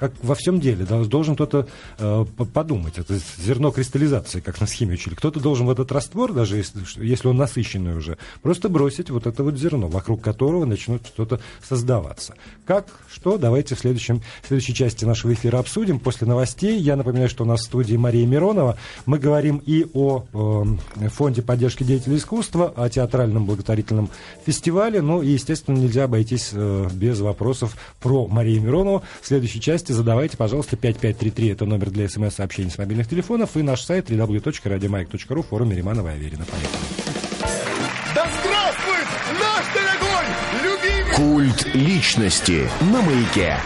как 0.00 0.12
во 0.22 0.34
всем 0.34 0.60
деле, 0.60 0.86
должен 0.86 1.34
кто-то 1.34 1.68
э, 1.98 2.24
подумать. 2.54 2.96
Это 2.96 3.18
зерно 3.38 3.70
кристаллизации, 3.70 4.40
как 4.40 4.58
на 4.60 4.66
схеме 4.66 4.94
учили. 4.94 5.14
Кто-то 5.14 5.40
должен 5.40 5.66
в 5.66 5.70
этот 5.70 5.92
раствор, 5.92 6.32
даже 6.32 6.56
если, 6.56 6.80
если 6.96 7.28
он 7.28 7.36
насыщенный 7.36 7.94
уже, 7.94 8.16
просто 8.40 8.70
бросить 8.70 9.10
вот 9.10 9.26
это 9.26 9.44
вот 9.44 9.58
зерно, 9.58 9.88
вокруг 9.88 10.22
которого 10.22 10.64
начнет 10.64 11.06
что-то 11.06 11.40
создаваться. 11.62 12.34
Как, 12.64 12.86
что, 13.12 13.36
давайте 13.36 13.74
в, 13.74 13.78
следующем, 13.78 14.22
в 14.42 14.48
следующей 14.48 14.74
части 14.74 15.04
нашего 15.04 15.34
эфира 15.34 15.58
обсудим. 15.58 16.00
После 16.00 16.26
новостей, 16.26 16.78
я 16.78 16.96
напоминаю, 16.96 17.28
что 17.28 17.44
у 17.44 17.46
нас 17.46 17.60
в 17.60 17.64
студии 17.64 17.96
Мария 17.96 18.26
Миронова. 18.26 18.78
Мы 19.04 19.18
говорим 19.18 19.62
и 19.66 19.86
о 19.92 20.24
э, 20.32 21.08
фонде 21.08 21.42
поддержки 21.42 21.84
деятелей 21.84 22.16
искусства, 22.16 22.72
о 22.74 22.88
театральном 22.88 23.44
благотворительном 23.44 24.08
фестивале. 24.46 25.02
Ну 25.02 25.20
и, 25.20 25.28
естественно, 25.28 25.76
нельзя 25.76 26.04
обойтись 26.04 26.50
э, 26.54 26.88
без 26.94 27.20
вопросов 27.20 27.76
про 28.00 28.26
Марию 28.26 28.62
Миронову. 28.62 29.02
В 29.20 29.26
следующей 29.26 29.60
части 29.60 29.89
части 29.90 29.92
задавайте, 29.92 30.36
пожалуйста, 30.36 30.76
5533, 30.76 31.48
это 31.48 31.66
номер 31.66 31.90
для 31.90 32.08
смс-сообщений 32.08 32.70
с 32.70 32.78
мобильных 32.78 33.08
телефонов, 33.08 33.56
и 33.56 33.62
наш 33.62 33.82
сайт 33.82 34.10
www.radiomаяк.ру, 34.10 35.42
форум 35.42 35.70
Мириманова 35.70 36.08
и 36.08 36.12
Аверина. 36.12 36.44
Поехали. 36.44 36.70
Да 38.14 38.28
здравствует 38.40 39.06
наш 39.40 39.64
дорогой, 39.74 40.26
любимый... 40.62 41.16
Культ 41.16 41.74
личности 41.74 42.68
на 42.80 43.02
маяке. 43.02 43.56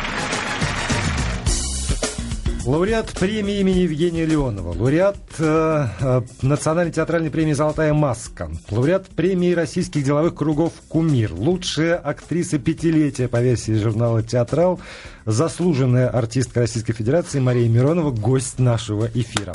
Лауреат 2.67 3.13
премии 3.13 3.61
имени 3.61 3.81
Евгения 3.81 4.25
Леонова, 4.25 4.69
лауреат 4.69 5.19
э, 5.39 5.87
э, 6.01 6.23
Национальной 6.41 6.93
театральной 6.93 7.31
премии 7.31 7.53
«Золотая 7.53 7.93
маска», 7.93 8.51
лауреат 8.71 9.09
премии 9.09 9.53
российских 9.53 10.03
деловых 10.03 10.35
кругов 10.35 10.73
«Кумир», 10.89 11.35
лучшая 11.35 11.97
актриса 11.97 12.59
пятилетия 12.59 13.29
по 13.29 13.43
версии 13.43 13.73
журнала 13.73 14.23
«Театрал», 14.23 14.81
заслуженная 15.27 16.09
артистка 16.09 16.61
Российской 16.61 16.95
Федерации 16.95 17.39
Мария 17.39 17.69
Миронова, 17.69 18.13
гость 18.13 18.59
нашего 18.59 19.11
эфира. 19.13 19.53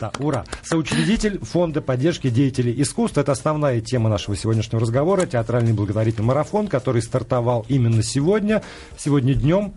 Да, 0.00 0.10
ура. 0.18 0.46
Соучредитель 0.62 1.38
фонда 1.40 1.82
поддержки 1.82 2.30
деятелей 2.30 2.80
искусства. 2.80 3.20
Это 3.20 3.32
основная 3.32 3.82
тема 3.82 4.08
нашего 4.08 4.34
сегодняшнего 4.34 4.80
разговора. 4.80 5.26
Театральный 5.26 5.74
благотворительный 5.74 6.26
марафон, 6.26 6.68
который 6.68 7.02
стартовал 7.02 7.66
именно 7.68 8.02
сегодня, 8.02 8.62
сегодня 8.96 9.34
днем 9.34 9.74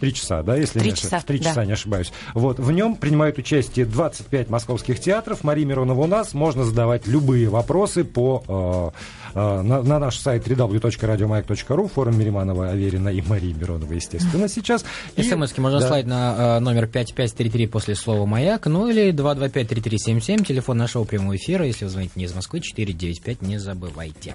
Три 0.00 0.14
часа, 0.14 0.42
да, 0.42 0.56
если 0.56 0.78
Три 0.78 0.90
не 0.90 0.96
часа, 0.96 1.20
Три 1.20 1.40
часа, 1.40 1.64
не 1.64 1.72
ошибаюсь. 1.72 2.12
Вот, 2.34 2.58
в 2.58 2.70
нем 2.70 2.96
принимают 2.96 3.38
участие 3.38 3.86
25 3.86 4.50
московских 4.50 5.00
театров. 5.00 5.44
Мария 5.44 5.66
Миронова 5.66 6.02
у 6.02 6.06
нас. 6.06 6.34
Можно 6.34 6.64
задавать 6.64 7.06
любые 7.06 7.48
вопросы 7.48 8.04
по, 8.04 8.92
э, 9.34 9.38
э, 9.38 9.62
на, 9.62 9.82
на 9.82 9.98
наш 9.98 10.18
сайт 10.18 10.46
www.radiomayak.ru, 10.46 11.88
форум 11.88 12.18
Мириманова, 12.18 12.70
Аверина 12.70 13.08
и 13.08 13.20
Марии 13.22 13.52
Миронова, 13.52 13.92
естественно, 13.92 14.48
сейчас. 14.48 14.84
СМСки 15.16 15.60
можно 15.60 15.80
да. 15.80 15.88
слать 15.88 16.06
на 16.06 16.56
э, 16.56 16.60
номер 16.60 16.86
5533 16.86 17.66
после 17.66 17.94
слова 17.94 18.26
«Маяк», 18.26 18.66
ну 18.66 18.88
или 18.88 19.12
225-3377, 19.12 20.44
телефон 20.44 20.78
нашего 20.78 21.04
прямого 21.04 21.36
эфира, 21.36 21.66
если 21.66 21.84
вы 21.84 21.90
звоните 21.90 22.12
не 22.16 22.24
из 22.24 22.34
Москвы, 22.34 22.60
495, 22.60 23.42
не 23.42 23.58
забывайте. 23.58 24.34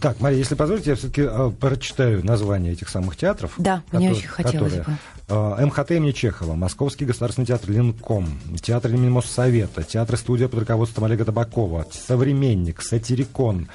Так, 0.00 0.20
Мария, 0.20 0.38
если 0.38 0.54
позволите, 0.54 0.90
я 0.90 0.96
все-таки 0.96 1.22
э, 1.22 1.50
прочитаю 1.60 2.24
название 2.24 2.72
этих 2.72 2.88
самых 2.88 3.16
театров. 3.16 3.52
Да, 3.58 3.82
которые, 3.86 4.08
мне 4.08 4.18
очень 4.18 4.28
хотелось 4.28 4.72
которые, 4.72 4.96
бы. 5.28 5.62
Э, 5.62 5.66
МХТ 5.66 5.90
имени 5.92 6.12
Чехова, 6.12 6.54
Московский 6.54 7.04
государственный 7.04 7.46
театр 7.46 7.70
Ленком, 7.70 8.38
театр 8.62 8.92
имени 8.92 9.10
Моссовета, 9.10 9.82
театр-студия 9.82 10.48
под 10.48 10.60
руководством 10.60 11.04
Олега 11.04 11.26
Табакова, 11.26 11.86
Современник, 11.90 12.80
Сатирикон, 12.80 13.68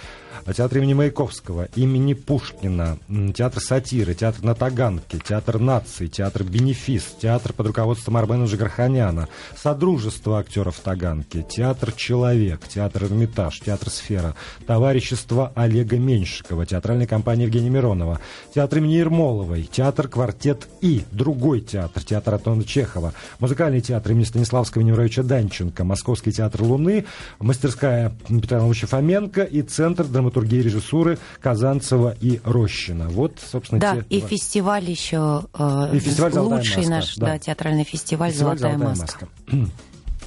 театр 0.54 0.80
имени 0.80 0.94
Маяковского, 0.94 1.68
имени 1.76 2.14
Пушкина, 2.14 2.98
театр 3.36 3.62
сатиры, 3.62 4.14
театр 4.14 4.44
на 4.44 4.56
Таганке, 4.56 5.20
театр 5.20 5.60
нации, 5.60 6.08
театр 6.08 6.44
Бенефис, 6.44 7.16
театр 7.22 7.54
под 7.54 7.68
руководством 7.68 8.18
Арбена 8.18 8.48
Жигарханяна, 8.48 9.28
Содружество 9.56 10.40
актеров 10.40 10.80
Таганки, 10.80 11.46
театр 11.48 11.92
Человек, 11.92 12.68
театр 12.68 13.06
Эрмитаж, 13.06 13.60
театр 13.60 13.90
Сфера, 13.90 14.36
товарищество 14.66 15.52
Олега 15.56 15.98
Меньшикова, 15.98 16.66
театральная 16.66 17.08
компания 17.08 17.44
Евгения 17.44 17.70
Миронова, 17.70 18.20
театр 18.54 18.80
имени 18.80 18.94
Ермоловой, 18.94 19.64
театр 19.72 20.08
Квартет 20.08 20.68
И, 20.82 21.04
другой 21.12 21.62
театр, 21.62 22.04
театр 22.04 22.34
Антона 22.36 22.64
Чехова, 22.64 23.14
музыкальный 23.40 23.82
театр 23.82 24.14
имени 24.14 24.24
Станиславского 24.24 24.82
Невровича 24.82 25.24
Данченко, 25.24 25.84
Московский 25.84 26.32
театр 26.32 26.64
Луны, 26.64 27.06
мастерская 27.40 28.12
Петра 28.28 28.60
Ивановича 28.60 28.88
Фоменко 28.88 29.44
и 29.44 29.62
Центр 29.62 30.06
драматургии 30.06 30.39
и 30.46 30.62
режиссуры 30.64 31.18
Казанцева 31.42 32.16
и 32.22 32.40
Рощина. 32.44 33.10
Вот, 33.10 33.34
собственно, 33.52 33.82
Да, 33.82 33.96
те 33.98 34.06
и 34.10 34.20
два. 34.20 34.30
фестиваль 34.30 34.90
еще 34.90 35.44
э, 35.54 35.90
И 35.94 36.00
фестиваль 36.00 36.32
«Золотая 36.34 36.58
лучший 36.60 36.78
маска», 36.78 36.90
наш, 36.92 37.16
да. 37.16 37.26
да. 37.28 37.40
театральный 37.40 37.84
фестиваль, 37.84 38.32
Фестиваль 38.32 38.58
«Золотая, 38.58 38.78
маска». 38.78 39.28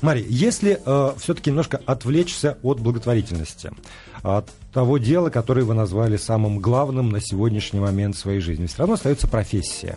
Мария, 0.02 0.26
если 0.28 0.80
э, 0.84 1.12
все-таки 1.18 1.50
немножко 1.50 1.80
отвлечься 1.86 2.58
от 2.62 2.80
благотворительности, 2.80 3.70
от 4.22 4.48
того 4.72 4.98
дела, 4.98 5.30
которое 5.30 5.64
вы 5.64 5.74
назвали 5.74 6.16
самым 6.16 6.58
главным 6.58 7.10
на 7.10 7.20
сегодняшний 7.20 7.78
момент 7.78 8.16
своей 8.16 8.40
жизни, 8.40 8.66
все 8.66 8.78
равно 8.78 8.94
остается 8.94 9.28
профессия. 9.28 9.96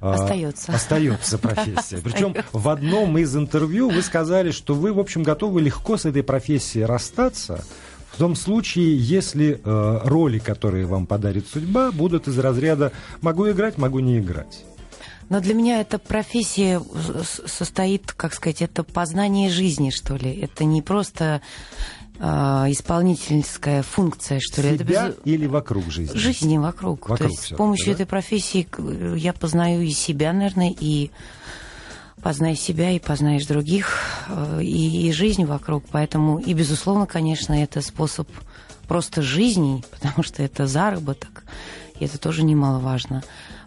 А, 0.00 0.14
Остается. 0.14 0.72
Остается 0.72 1.38
профессия. 1.38 1.98
Причем 2.02 2.34
в 2.52 2.68
одном 2.68 3.18
из 3.18 3.34
интервью 3.36 3.90
вы 3.90 4.02
сказали, 4.02 4.50
что 4.50 4.74
вы, 4.74 4.92
в 4.92 4.98
общем, 4.98 5.22
готовы 5.22 5.60
легко 5.60 5.96
с 5.96 6.04
этой 6.04 6.22
профессией 6.22 6.84
расстаться, 6.84 7.64
в 8.16 8.18
том 8.18 8.34
случае, 8.34 8.96
если 8.96 9.60
э, 9.62 10.00
роли, 10.04 10.38
которые 10.38 10.86
вам 10.86 11.06
подарит 11.06 11.46
судьба, 11.52 11.92
будут 11.92 12.28
из 12.28 12.38
разряда 12.38 12.90
«могу 13.20 13.50
играть, 13.50 13.76
могу 13.76 13.98
не 14.00 14.18
играть». 14.20 14.64
Но 15.28 15.40
для 15.40 15.52
меня 15.52 15.82
эта 15.82 15.98
профессия 15.98 16.80
состоит, 17.46 18.12
как 18.12 18.32
сказать, 18.32 18.62
это 18.62 18.84
познание 18.84 19.50
жизни, 19.50 19.90
что 19.90 20.16
ли. 20.16 20.32
Это 20.34 20.64
не 20.64 20.80
просто 20.80 21.42
э, 22.18 22.24
исполнительская 22.24 23.82
функция, 23.82 24.40
что 24.40 24.62
ли. 24.62 24.68
Это 24.76 24.84
Себя 24.84 25.08
без- 25.08 25.16
или 25.24 25.46
вокруг 25.46 25.84
жизни? 25.90 26.16
жизни 26.16 26.56
вокруг. 26.56 27.10
Вокруг 27.10 27.18
То 27.18 27.24
есть 27.26 27.42
с 27.52 27.54
помощью 27.54 27.86
да? 27.88 27.92
этой 27.92 28.06
профессии 28.06 28.62
к- 28.62 28.80
я 29.14 29.34
познаю 29.34 29.82
и 29.82 29.90
себя, 29.90 30.32
наверное, 30.32 30.74
и 30.80 31.10
познай 32.26 32.56
себя, 32.56 32.90
и 32.90 32.98
познаешь 32.98 33.46
других, 33.46 34.00
э, 34.28 34.58
и, 34.60 35.06
и 35.06 35.12
жизнь 35.12 35.44
вокруг. 35.44 35.84
Поэтому, 35.92 36.40
и, 36.40 36.54
безусловно, 36.54 37.06
конечно, 37.06 37.52
это 37.52 37.80
способ 37.80 38.28
просто 38.88 39.22
жизни, 39.22 39.84
потому 39.92 40.24
что 40.24 40.42
это 40.42 40.66
заработок, 40.66 41.44
и 42.00 42.04
это 42.04 42.18
тоже 42.18 42.42
немаловажно. 42.42 43.22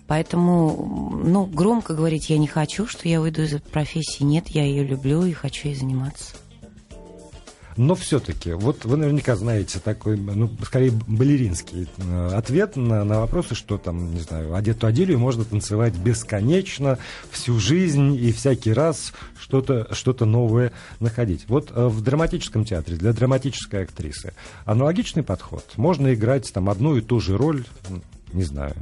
Поэтому, 0.08 1.22
ну, 1.24 1.45
громко 1.45 1.93
говорить 1.93 2.30
я 2.30 2.38
не 2.38 2.48
хочу, 2.48 2.86
что 2.86 3.08
я 3.08 3.22
выйду 3.22 3.43
из 3.43 3.54
этой 3.54 3.72
профессии. 3.72 4.24
Нет, 4.24 4.50
я 4.50 4.65
ее 4.65 4.84
люблю 4.84 5.24
и 5.24 5.32
хочу 5.32 5.69
ей 5.69 5.76
заниматься. 5.76 6.36
Но 7.80 7.96
все-таки, 7.96 8.52
вот 8.52 8.84
вы 8.84 8.98
наверняка 8.98 9.38
знаете 9.38 9.80
такой, 9.80 10.18
ну, 10.18 10.52
скорее, 10.65 10.92
балеринский 11.08 11.88
э, 11.98 12.32
ответ 12.34 12.76
на, 12.76 13.06
на 13.06 13.22
вопросы, 13.22 13.56
что 13.56 13.78
там, 13.78 14.13
не 14.13 14.20
знаю, 14.20 14.54
одету 14.54 14.86
Аделию 14.86 15.18
можно 15.18 15.46
танцевать 15.46 15.96
бесконечно, 15.96 16.98
всю 17.32 17.58
жизнь 17.58 18.15
и 18.15 18.34
всякий 18.34 18.74
раз 18.74 19.13
что-то 19.39 19.88
что 19.94 20.13
новое 20.26 20.74
находить. 21.00 21.46
Вот 21.48 21.72
э, 21.74 21.88
в 21.88 22.02
драматическом 22.02 22.65
театре 22.65 22.98
для 22.98 23.13
драматической 23.13 23.84
актрисы 23.84 24.34
аналогичный 24.65 25.24
подход. 25.24 25.63
Можно 25.78 26.13
играть 26.13 26.52
там 26.52 26.70
одну 26.70 26.98
и 26.98 27.02
ту 27.02 27.22
же 27.22 27.38
роль, 27.38 27.63
не 28.34 28.44
знаю, 28.44 28.76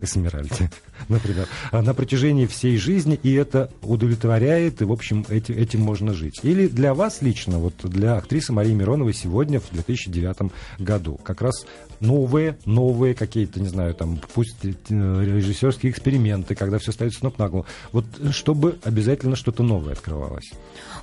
Эсмеральде, 0.00 0.70
например, 1.08 1.48
а 1.70 1.82
на 1.82 1.94
протяжении 1.94 2.46
всей 2.46 2.76
жизни, 2.76 3.18
и 3.22 3.32
это 3.32 3.70
удовлетворяет, 3.82 4.82
и, 4.82 4.84
в 4.84 4.92
общем, 4.92 5.24
эти- 5.28 5.52
этим 5.52 5.80
можно 5.80 6.12
жить. 6.14 6.40
Или 6.42 6.68
для 6.68 6.94
вас 6.94 7.22
лично, 7.22 7.58
вот 7.58 7.74
для 7.84 8.16
актрисы 8.16 8.52
Марии 8.52 8.72
Мироновой 8.72 9.14
сегодня, 9.14 9.60
в 9.60 9.70
2009 9.70 10.52
году, 10.78 11.18
как 11.22 11.42
раз 11.42 11.66
новые, 12.00 12.58
новые 12.64 13.14
какие-то, 13.14 13.60
не 13.60 13.68
знаю, 13.68 13.94
там, 13.94 14.18
пусть 14.34 14.56
э, 14.64 14.68
режиссерские 14.88 15.92
эксперименты, 15.92 16.54
когда 16.54 16.78
все 16.78 16.92
ставится 16.92 17.20
с 17.20 17.22
ног 17.22 17.38
на 17.38 17.48
голову, 17.48 17.66
вот 17.92 18.04
чтобы 18.30 18.78
обязательно 18.84 19.36
что-то 19.36 19.62
новое 19.62 19.92
открывалось. 19.92 20.50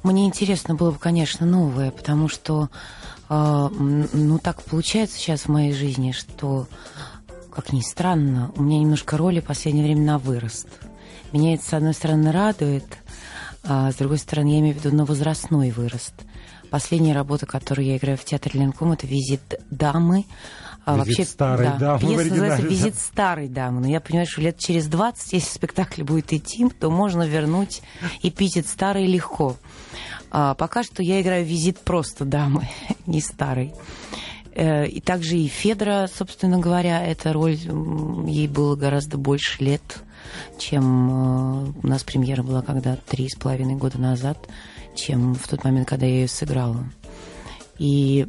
Мне 0.04 0.26
интересно 0.26 0.76
было 0.76 0.92
бы, 0.92 0.98
конечно, 0.98 1.46
новое, 1.46 1.92
потому 1.92 2.28
что, 2.28 2.70
э, 3.30 3.70
ну, 3.78 4.40
так 4.40 4.64
получается 4.64 5.18
сейчас 5.18 5.42
в 5.42 5.50
моей 5.50 5.74
жизни, 5.74 6.12
что, 6.12 6.68
как 7.58 7.74
ни 7.74 7.82
странно, 7.82 8.52
у 8.56 8.62
меня 8.62 8.78
немножко 8.78 9.18
роли 9.18 9.40
в 9.40 9.46
последнее 9.46 9.84
время 9.84 10.04
на 10.04 10.18
вырост. 10.20 10.68
Меня 11.32 11.56
это, 11.56 11.66
с 11.66 11.74
одной 11.74 11.96
стороны, 11.96 12.32
радует, 12.32 12.86
а 13.64 13.92
с 13.92 13.96
другой 13.96 14.20
стороны, 14.20 14.50
я 14.50 14.60
имею 14.60 14.76
в 14.76 14.78
виду 14.78 14.96
на 14.96 15.06
возрастной 15.06 15.72
вырост. 15.72 16.14
Последняя 16.70 17.16
работа, 17.16 17.48
которую 17.48 17.88
я 17.88 17.98
играю 17.98 18.16
в 18.16 18.26
театре 18.26 18.60
Ленком, 18.60 18.92
это 18.92 19.08
«Визит 19.08 19.60
дамы». 19.72 20.26
А 20.86 21.04
«Визит 21.04 21.30
старой 21.30 21.66
да, 21.66 21.78
дамы» 21.78 22.00
Пьеса 22.02 22.30
называется 22.30 22.36
оригинале, 22.36 22.62
да. 22.62 22.70
«Визит 22.70 22.96
старой 22.96 23.48
дамы». 23.48 23.82
Но 23.82 23.88
я 23.88 24.02
понимаю, 24.02 24.28
что 24.28 24.42
лет 24.42 24.60
через 24.60 24.86
20, 24.86 25.34
если 25.34 25.50
спектакль 25.50 26.04
будет 26.04 26.34
идти, 26.34 26.70
то 26.70 26.92
можно 26.92 27.24
вернуть 27.24 27.82
эпитет 28.22 28.68
«старый» 28.68 29.08
легко. 29.08 29.56
А 30.30 30.54
пока 30.54 30.84
что 30.84 31.02
я 31.02 31.20
играю 31.22 31.44
«Визит 31.44 31.80
просто 31.80 32.24
дамы», 32.24 32.70
не 33.08 33.20
старой. 33.20 33.74
Э, 34.58 34.88
И 34.88 35.00
также 35.02 35.38
и 35.38 35.48
Федора, 35.48 36.10
собственно 36.12 36.58
говоря, 36.58 37.06
эта 37.06 37.32
роль, 37.32 37.58
ей 38.26 38.48
было 38.48 38.76
гораздо 38.76 39.18
больше 39.20 39.64
лет, 39.64 40.00
чем 40.58 41.10
э, 41.10 41.74
у 41.84 41.88
нас 41.88 42.04
премьера 42.04 42.42
была 42.42 42.64
когда 42.64 42.96
три 42.96 43.30
с 43.30 43.36
половиной 43.36 43.76
года 43.76 44.00
назад, 44.00 44.50
чем 44.96 45.36
в 45.36 45.48
тот 45.48 45.64
момент, 45.64 45.88
когда 45.88 46.08
я 46.08 46.22
ее 46.22 46.28
сыграла. 46.28 46.90
И 47.80 48.28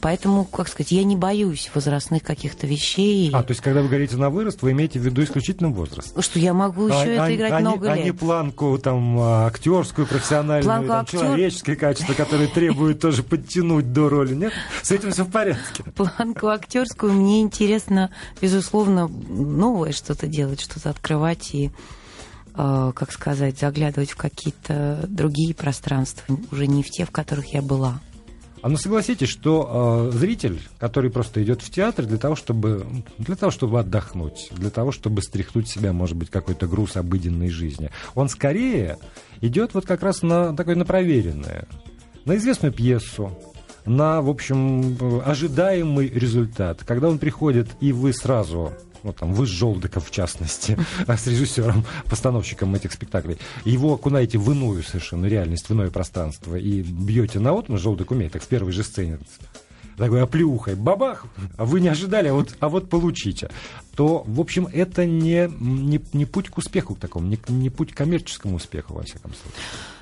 поэтому, 0.00 0.44
как 0.44 0.68
сказать, 0.68 0.90
я 0.90 1.04
не 1.04 1.14
боюсь 1.16 1.70
возрастных 1.74 2.22
каких-то 2.24 2.66
вещей. 2.66 3.30
А, 3.32 3.42
то 3.42 3.52
есть, 3.52 3.60
когда 3.60 3.82
вы 3.82 3.88
говорите 3.88 4.16
на 4.16 4.30
вырост, 4.30 4.62
вы 4.62 4.72
имеете 4.72 4.98
в 4.98 5.02
виду 5.02 5.22
исключительно 5.22 5.68
возраст? 5.68 6.20
Что 6.20 6.38
я 6.40 6.52
могу 6.54 6.88
еще 6.88 6.96
А- 6.98 7.06
это 7.06 7.24
а- 7.24 7.34
играть 7.34 7.52
а 7.52 7.60
много 7.60 7.92
а 7.92 7.96
лет. 7.96 8.04
не 8.04 8.12
планку 8.12 8.76
там 8.78 9.18
а, 9.20 9.46
актерскую, 9.46 10.06
профессиональную, 10.06 10.64
Планку 10.64 10.88
там, 10.88 11.04
актер- 11.04 11.20
человеческое 11.20 11.76
качество, 11.76 12.14
которое 12.14 12.48
требует 12.48 13.00
тоже 13.00 13.22
подтянуть 13.22 13.92
до 13.92 14.08
роли, 14.08 14.34
нет? 14.34 14.52
С 14.82 14.90
этим 14.90 15.12
все 15.12 15.24
в 15.24 15.30
порядке. 15.30 15.84
планку 15.94 16.48
актерскую. 16.48 17.12
Мне 17.12 17.40
интересно, 17.42 18.10
безусловно, 18.40 19.06
новое 19.08 19.92
что-то 19.92 20.26
делать, 20.26 20.60
что-то 20.60 20.90
открывать 20.90 21.54
и, 21.54 21.70
э, 22.56 22.92
как 22.94 23.12
сказать, 23.12 23.58
заглядывать 23.58 24.10
в 24.10 24.16
какие-то 24.16 25.04
другие 25.08 25.54
пространства, 25.54 26.36
уже 26.50 26.66
не 26.66 26.82
в 26.82 26.90
те, 26.90 27.04
в 27.04 27.10
которых 27.12 27.54
я 27.54 27.62
была. 27.62 28.00
А 28.60 28.68
ну 28.68 28.76
согласитесь, 28.76 29.28
что 29.28 30.10
э, 30.12 30.16
зритель, 30.16 30.60
который 30.78 31.10
просто 31.10 31.42
идет 31.42 31.62
в 31.62 31.70
театр 31.70 32.06
для 32.06 32.18
того, 32.18 32.34
чтобы 32.34 32.86
для 33.18 33.36
того, 33.36 33.50
чтобы 33.50 33.80
отдохнуть, 33.80 34.48
для 34.52 34.70
того, 34.70 34.90
чтобы 34.92 35.22
стряхнуть 35.22 35.68
себя, 35.68 35.92
может 35.92 36.16
быть, 36.16 36.30
какой-то 36.30 36.66
груз 36.66 36.96
обыденной 36.96 37.50
жизни, 37.50 37.90
он 38.14 38.28
скорее 38.28 38.98
идет 39.40 39.74
вот 39.74 39.86
как 39.86 40.02
раз 40.02 40.22
на 40.22 40.56
такое 40.56 40.74
на 40.74 40.84
проверенное, 40.84 41.66
на 42.24 42.36
известную 42.36 42.72
пьесу, 42.72 43.38
на, 43.84 44.20
в 44.20 44.28
общем, 44.28 45.22
ожидаемый 45.24 46.08
результат. 46.08 46.84
Когда 46.84 47.08
он 47.08 47.18
приходит, 47.18 47.68
и 47.80 47.92
вы 47.92 48.12
сразу 48.12 48.72
вот 49.02 49.16
там 49.16 49.32
вы 49.32 49.46
с 49.46 49.50
Желдыков, 49.50 50.06
в 50.06 50.10
частности, 50.10 50.78
с 51.06 51.26
режиссером, 51.26 51.84
постановщиком 52.06 52.74
этих 52.74 52.92
спектаклей, 52.92 53.38
его 53.64 53.94
окунаете 53.94 54.38
в 54.38 54.50
иную 54.50 54.82
совершенно 54.82 55.26
реальность, 55.26 55.68
в 55.68 55.72
иное 55.72 55.90
пространство 55.90 56.56
и 56.56 56.82
бьете 56.82 57.40
на 57.40 57.52
отму, 57.52 57.78
Желдык 57.78 58.10
умеет, 58.10 58.32
так 58.32 58.42
в 58.42 58.46
первой 58.46 58.72
же 58.72 58.82
сцене 58.82 59.18
такой 59.98 60.22
оплеухой, 60.22 60.76
бабах, 60.76 61.26
а 61.56 61.64
вы 61.64 61.80
не 61.80 61.88
ожидали, 61.88 62.28
а 62.28 62.34
вот, 62.34 62.54
а 62.60 62.68
вот 62.68 62.88
получите, 62.88 63.50
то, 63.94 64.22
в 64.26 64.40
общем, 64.40 64.68
это 64.72 65.04
не, 65.04 65.50
не, 65.60 66.00
не 66.12 66.24
путь 66.24 66.48
к 66.48 66.58
успеху 66.58 66.94
к 66.94 67.00
такому, 67.00 67.26
не, 67.26 67.38
не 67.48 67.68
путь 67.68 67.92
к 67.92 67.96
коммерческому 67.96 68.56
успеху, 68.56 68.94
во 68.94 69.02
всяком 69.02 69.32
случае. 69.34 69.60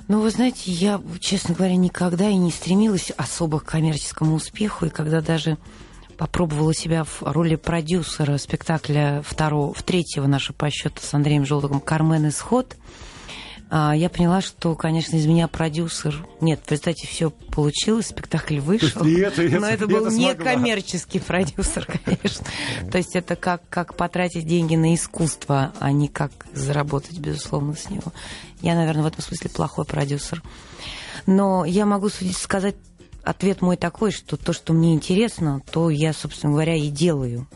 Ну, 0.09 0.21
вы 0.21 0.31
знаете, 0.31 0.71
я, 0.71 1.01
честно 1.19 1.55
говоря, 1.55 1.75
никогда 1.75 2.29
и 2.29 2.37
не 2.37 2.53
стремилась 2.53 3.11
особо 3.17 3.59
к 3.59 3.65
коммерческому 3.65 4.35
успеху, 4.35 4.87
и 4.87 4.91
когда 4.91 5.21
даже 5.21 5.57
попробовала 6.17 6.75
себя 6.75 7.05
в 7.05 7.23
роли 7.23 7.57
продюсера 7.57 8.37
спектакля 8.39 9.23
второго, 9.27 9.73
в 9.75 9.83
третьего 9.83 10.27
нашего 10.27 10.57
по 10.57 10.71
счету 10.71 11.01
с 11.03 11.13
Андреем 11.15 11.45
Желтоком 11.47 11.81
«Кармен. 11.81 12.29
Исход», 12.29 12.77
а, 13.69 13.97
я 13.97 14.09
поняла, 14.09 14.41
что, 14.43 14.77
конечно, 14.77 15.17
из 15.17 15.27
меня 15.27 15.49
продюсер... 15.49 16.25
Нет, 16.41 16.61
результате 16.71 17.09
все 17.09 17.31
получилось, 17.31 18.07
спектакль 18.07 18.61
вышел. 18.61 19.05
и 19.05 19.17
это, 19.19 19.43
и 19.43 19.49
но 19.49 19.67
это- 19.67 19.75
это 19.75 19.85
и 19.85 19.89
был 19.89 20.07
это 20.07 20.15
не 20.15 20.25
смогла. 20.27 20.45
коммерческий 20.53 21.19
продюсер, 21.19 21.85
конечно. 22.05 22.47
То 22.93 22.99
есть 22.99 23.17
это 23.17 23.35
как, 23.35 23.69
как 23.69 23.97
потратить 23.97 24.47
деньги 24.47 24.77
на 24.77 24.95
искусство, 24.95 25.73
а 25.81 25.91
не 25.91 26.07
как 26.07 26.31
заработать, 26.53 27.19
безусловно, 27.19 27.75
с 27.75 27.91
него. 27.91 28.13
Я, 28.63 28.77
наверное, 28.77 29.03
в 29.03 29.07
этом 29.07 29.23
смысле 29.23 29.51
плохой 29.51 29.85
продюсер. 29.85 30.45
Но 31.27 31.65
я 31.65 31.87
могу 31.87 32.09
судить- 32.09 32.37
сказать 32.39 32.77
ответ 33.27 33.61
мой 33.61 33.77
такой, 33.77 34.13
что 34.13 34.37
то, 34.37 34.53
что 34.53 34.73
мне 34.73 34.95
интересно, 34.95 35.61
то 35.71 35.91
я, 35.91 36.13
собственно 36.13 36.53
говоря, 36.53 36.77
и 36.77 36.89
делаю. 36.89 37.47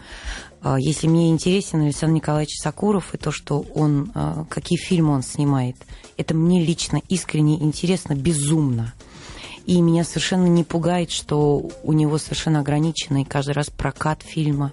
А, 0.63 0.79
Если 0.79 1.07
мне 1.07 1.31
интересен 1.31 1.83
Александр 1.83 2.17
Николаевич 2.17 2.57
Сакуров 2.61 3.15
и 3.15 3.19
то, 3.19 3.31
что 3.31 3.65
он, 3.75 4.11
а, 4.15 4.45
какие 4.51 4.79
фильмы 4.79 5.15
он 5.15 5.23
снимает, 5.23 5.77
это 6.17 6.35
мне 6.35 6.65
лично 6.65 7.01
искренне 7.09 7.55
интересно, 7.63 8.15
безумно. 8.15 8.93
И 9.65 9.81
меня 9.81 10.03
совершенно 10.03 10.47
не 10.47 10.65
пугает, 10.65 11.13
что 11.13 11.71
у 11.85 11.93
него 11.93 12.19
совершенно 12.19 12.61
ограниченный 12.61 13.25
каждый 13.25 13.53
раз 13.53 13.71
прокат 13.71 14.23
фильма. 14.23 14.73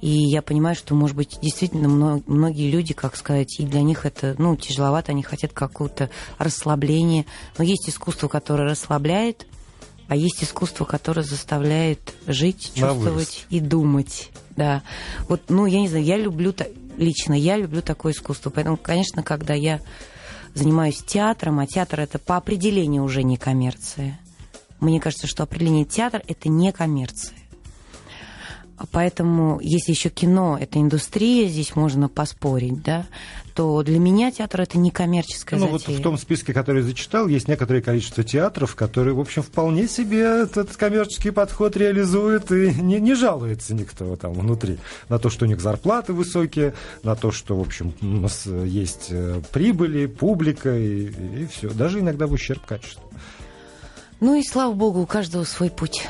И 0.00 0.08
я 0.08 0.40
понимаю, 0.40 0.74
что, 0.74 0.94
может 0.94 1.16
быть, 1.16 1.38
действительно 1.42 1.88
многие 2.26 2.70
люди, 2.70 2.94
как 2.94 3.16
сказать, 3.16 3.58
и 3.58 3.64
для 3.64 3.82
них 3.82 4.06
это, 4.06 4.34
ну, 4.38 4.56
тяжеловато, 4.56 5.12
они 5.12 5.22
хотят 5.22 5.52
какого-то 5.52 6.08
расслабления. 6.38 7.26
Но 7.58 7.64
есть 7.64 7.88
искусство, 7.88 8.28
которое 8.28 8.70
расслабляет, 8.70 9.46
а 10.08 10.16
есть 10.16 10.42
искусство, 10.44 10.84
которое 10.84 11.22
заставляет 11.22 12.14
жить, 12.26 12.72
чувствовать 12.74 13.46
и 13.50 13.60
думать. 13.60 14.30
Да. 14.56 14.82
Вот, 15.28 15.42
ну, 15.48 15.66
я 15.66 15.80
не 15.80 15.88
знаю, 15.88 16.04
я 16.04 16.16
люблю, 16.16 16.54
лично 16.96 17.34
я 17.34 17.56
люблю 17.56 17.82
такое 17.82 18.12
искусство. 18.12 18.50
Поэтому, 18.50 18.76
конечно, 18.76 19.22
когда 19.22 19.54
я 19.54 19.80
занимаюсь 20.54 21.02
театром, 21.02 21.58
а 21.58 21.66
театр 21.66 22.00
это 22.00 22.18
по 22.18 22.36
определению 22.36 23.02
уже 23.02 23.22
не 23.22 23.36
коммерция. 23.36 24.20
Мне 24.80 25.00
кажется, 25.00 25.26
что 25.26 25.42
определение 25.42 25.84
театр 25.84 26.22
это 26.26 26.48
не 26.48 26.72
коммерция. 26.72 27.38
Поэтому, 28.90 29.60
если 29.60 29.92
еще 29.92 30.08
кино 30.08 30.58
это 30.60 30.80
индустрия, 30.80 31.46
здесь 31.48 31.76
можно 31.76 32.08
поспорить, 32.08 32.82
да, 32.82 33.06
то 33.54 33.82
для 33.84 34.00
меня 34.00 34.32
театр 34.32 34.62
это 34.62 34.78
не 34.78 34.90
коммерческая 34.90 35.60
ну, 35.60 35.66
затея. 35.70 35.96
вот 35.96 36.00
в 36.00 36.02
том 36.02 36.18
списке, 36.18 36.52
который 36.52 36.78
я 36.78 36.88
зачитал, 36.88 37.28
есть 37.28 37.46
некоторое 37.46 37.82
количество 37.82 38.24
театров, 38.24 38.74
которые, 38.74 39.14
в 39.14 39.20
общем, 39.20 39.42
вполне 39.42 39.86
себе 39.86 40.22
этот 40.42 40.76
коммерческий 40.76 41.30
подход 41.30 41.76
реализуют, 41.76 42.50
и 42.50 42.74
не, 42.74 42.98
не 43.00 43.14
жалуется 43.14 43.74
никто 43.74 44.16
там 44.16 44.32
внутри 44.32 44.78
на 45.08 45.20
то, 45.20 45.30
что 45.30 45.44
у 45.44 45.48
них 45.48 45.60
зарплаты 45.60 46.12
высокие, 46.12 46.74
на 47.04 47.14
то, 47.14 47.30
что, 47.30 47.56
в 47.56 47.60
общем, 47.60 47.94
у 48.00 48.06
нас 48.06 48.46
есть 48.46 49.06
э, 49.10 49.40
прибыли, 49.52 50.06
публика 50.06 50.76
и, 50.76 51.42
и 51.42 51.46
все. 51.46 51.70
Даже 51.70 52.00
иногда 52.00 52.26
в 52.26 52.32
ущерб 52.32 52.64
качеству. 52.66 53.04
Ну 54.20 54.34
и 54.34 54.42
слава 54.42 54.72
богу, 54.72 55.00
у 55.00 55.06
каждого 55.06 55.44
свой 55.44 55.70
путь. 55.70 56.08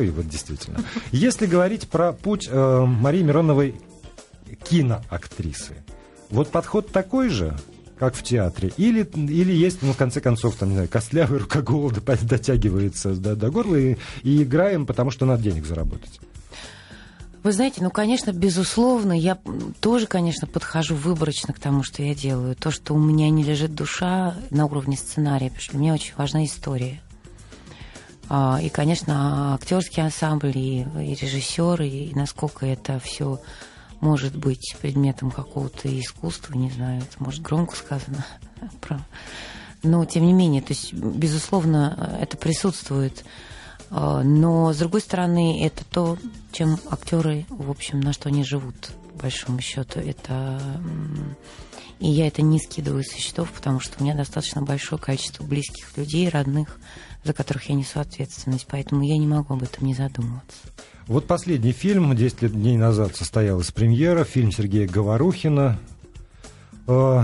И 0.00 0.10
вот 0.10 0.28
действительно. 0.28 0.80
Если 1.12 1.46
говорить 1.46 1.88
про 1.88 2.12
путь 2.12 2.48
э, 2.50 2.84
Марии 2.86 3.22
Мироновой 3.22 3.74
киноактрисы, 4.68 5.84
вот 6.30 6.50
подход 6.50 6.90
такой 6.90 7.28
же, 7.28 7.56
как 7.98 8.14
в 8.14 8.22
театре? 8.22 8.72
Или, 8.76 9.02
или 9.02 9.52
есть, 9.52 9.82
ну, 9.82 9.92
в 9.92 9.96
конце 9.96 10.20
концов, 10.20 10.56
там, 10.56 10.68
не 10.68 10.74
знаю, 10.74 10.88
костлявый 10.88 11.40
рука 11.40 11.62
голода 11.62 12.00
дотягивается 12.22 13.14
до, 13.14 13.34
до 13.36 13.50
горла 13.50 13.76
и, 13.76 13.96
и 14.22 14.42
играем, 14.42 14.86
потому 14.86 15.10
что 15.10 15.26
надо 15.26 15.42
денег 15.42 15.66
заработать? 15.66 16.20
Вы 17.42 17.52
знаете, 17.52 17.80
ну, 17.80 17.90
конечно, 17.90 18.32
безусловно, 18.32 19.12
я 19.12 19.38
тоже, 19.80 20.08
конечно, 20.08 20.48
подхожу 20.48 20.96
выборочно 20.96 21.54
к 21.54 21.60
тому, 21.60 21.84
что 21.84 22.02
я 22.02 22.12
делаю. 22.12 22.56
То, 22.56 22.72
что 22.72 22.92
у 22.92 22.98
меня 22.98 23.30
не 23.30 23.44
лежит 23.44 23.72
душа 23.72 24.34
на 24.50 24.66
уровне 24.66 24.96
сценария, 24.96 25.46
потому 25.46 25.62
что 25.62 25.76
мне 25.76 25.94
очень 25.94 26.14
важна 26.16 26.44
история. 26.44 27.00
А, 28.28 28.58
и, 28.60 28.68
конечно, 28.68 29.54
актерский 29.54 30.02
ансамбль 30.02 30.56
и, 30.56 30.80
и 30.80 31.14
режиссер, 31.14 31.82
и 31.82 32.12
насколько 32.14 32.66
это 32.66 32.98
все 32.98 33.40
может 34.00 34.36
быть 34.36 34.76
предметом 34.80 35.30
какого-то 35.30 35.88
искусства, 36.00 36.54
не 36.54 36.70
знаю, 36.70 37.02
это 37.02 37.22
может 37.22 37.42
громко 37.42 37.76
сказано. 37.76 38.24
Но, 39.82 40.04
тем 40.04 40.26
не 40.26 40.32
менее, 40.32 40.62
то 40.62 40.72
есть, 40.72 40.92
безусловно, 40.92 42.18
это 42.20 42.36
присутствует. 42.36 43.24
А, 43.90 44.22
но, 44.22 44.72
с 44.72 44.78
другой 44.78 45.00
стороны, 45.00 45.64
это 45.64 45.84
то, 45.84 46.18
чем 46.50 46.78
актеры, 46.90 47.46
в 47.50 47.70
общем, 47.70 48.00
на 48.00 48.12
что 48.12 48.28
они 48.28 48.42
живут, 48.44 48.90
по 49.12 49.22
большому 49.22 49.60
счету. 49.60 50.00
Это... 50.00 50.60
И 51.98 52.10
я 52.10 52.26
это 52.26 52.42
не 52.42 52.58
скидываю 52.58 53.04
со 53.04 53.16
счетов, 53.16 53.50
потому 53.52 53.80
что 53.80 53.96
у 53.98 54.04
меня 54.04 54.14
достаточно 54.14 54.60
большое 54.60 55.00
количество 55.00 55.44
близких 55.44 55.96
людей, 55.96 56.28
родных, 56.28 56.78
за 57.26 57.32
которых 57.32 57.68
я 57.68 57.74
несу 57.74 58.00
ответственность, 58.00 58.66
поэтому 58.70 59.02
я 59.02 59.18
не 59.18 59.26
могу 59.26 59.54
об 59.54 59.62
этом 59.62 59.86
не 59.86 59.94
задумываться. 59.94 60.58
Вот 61.06 61.26
последний 61.26 61.72
фильм, 61.72 62.14
10 62.16 62.42
лет 62.42 62.52
дней 62.52 62.76
назад 62.76 63.14
состоялась 63.14 63.70
премьера, 63.70 64.24
фильм 64.24 64.50
Сергея 64.50 64.88
Говорухина 64.88 65.78
э, 66.88 67.22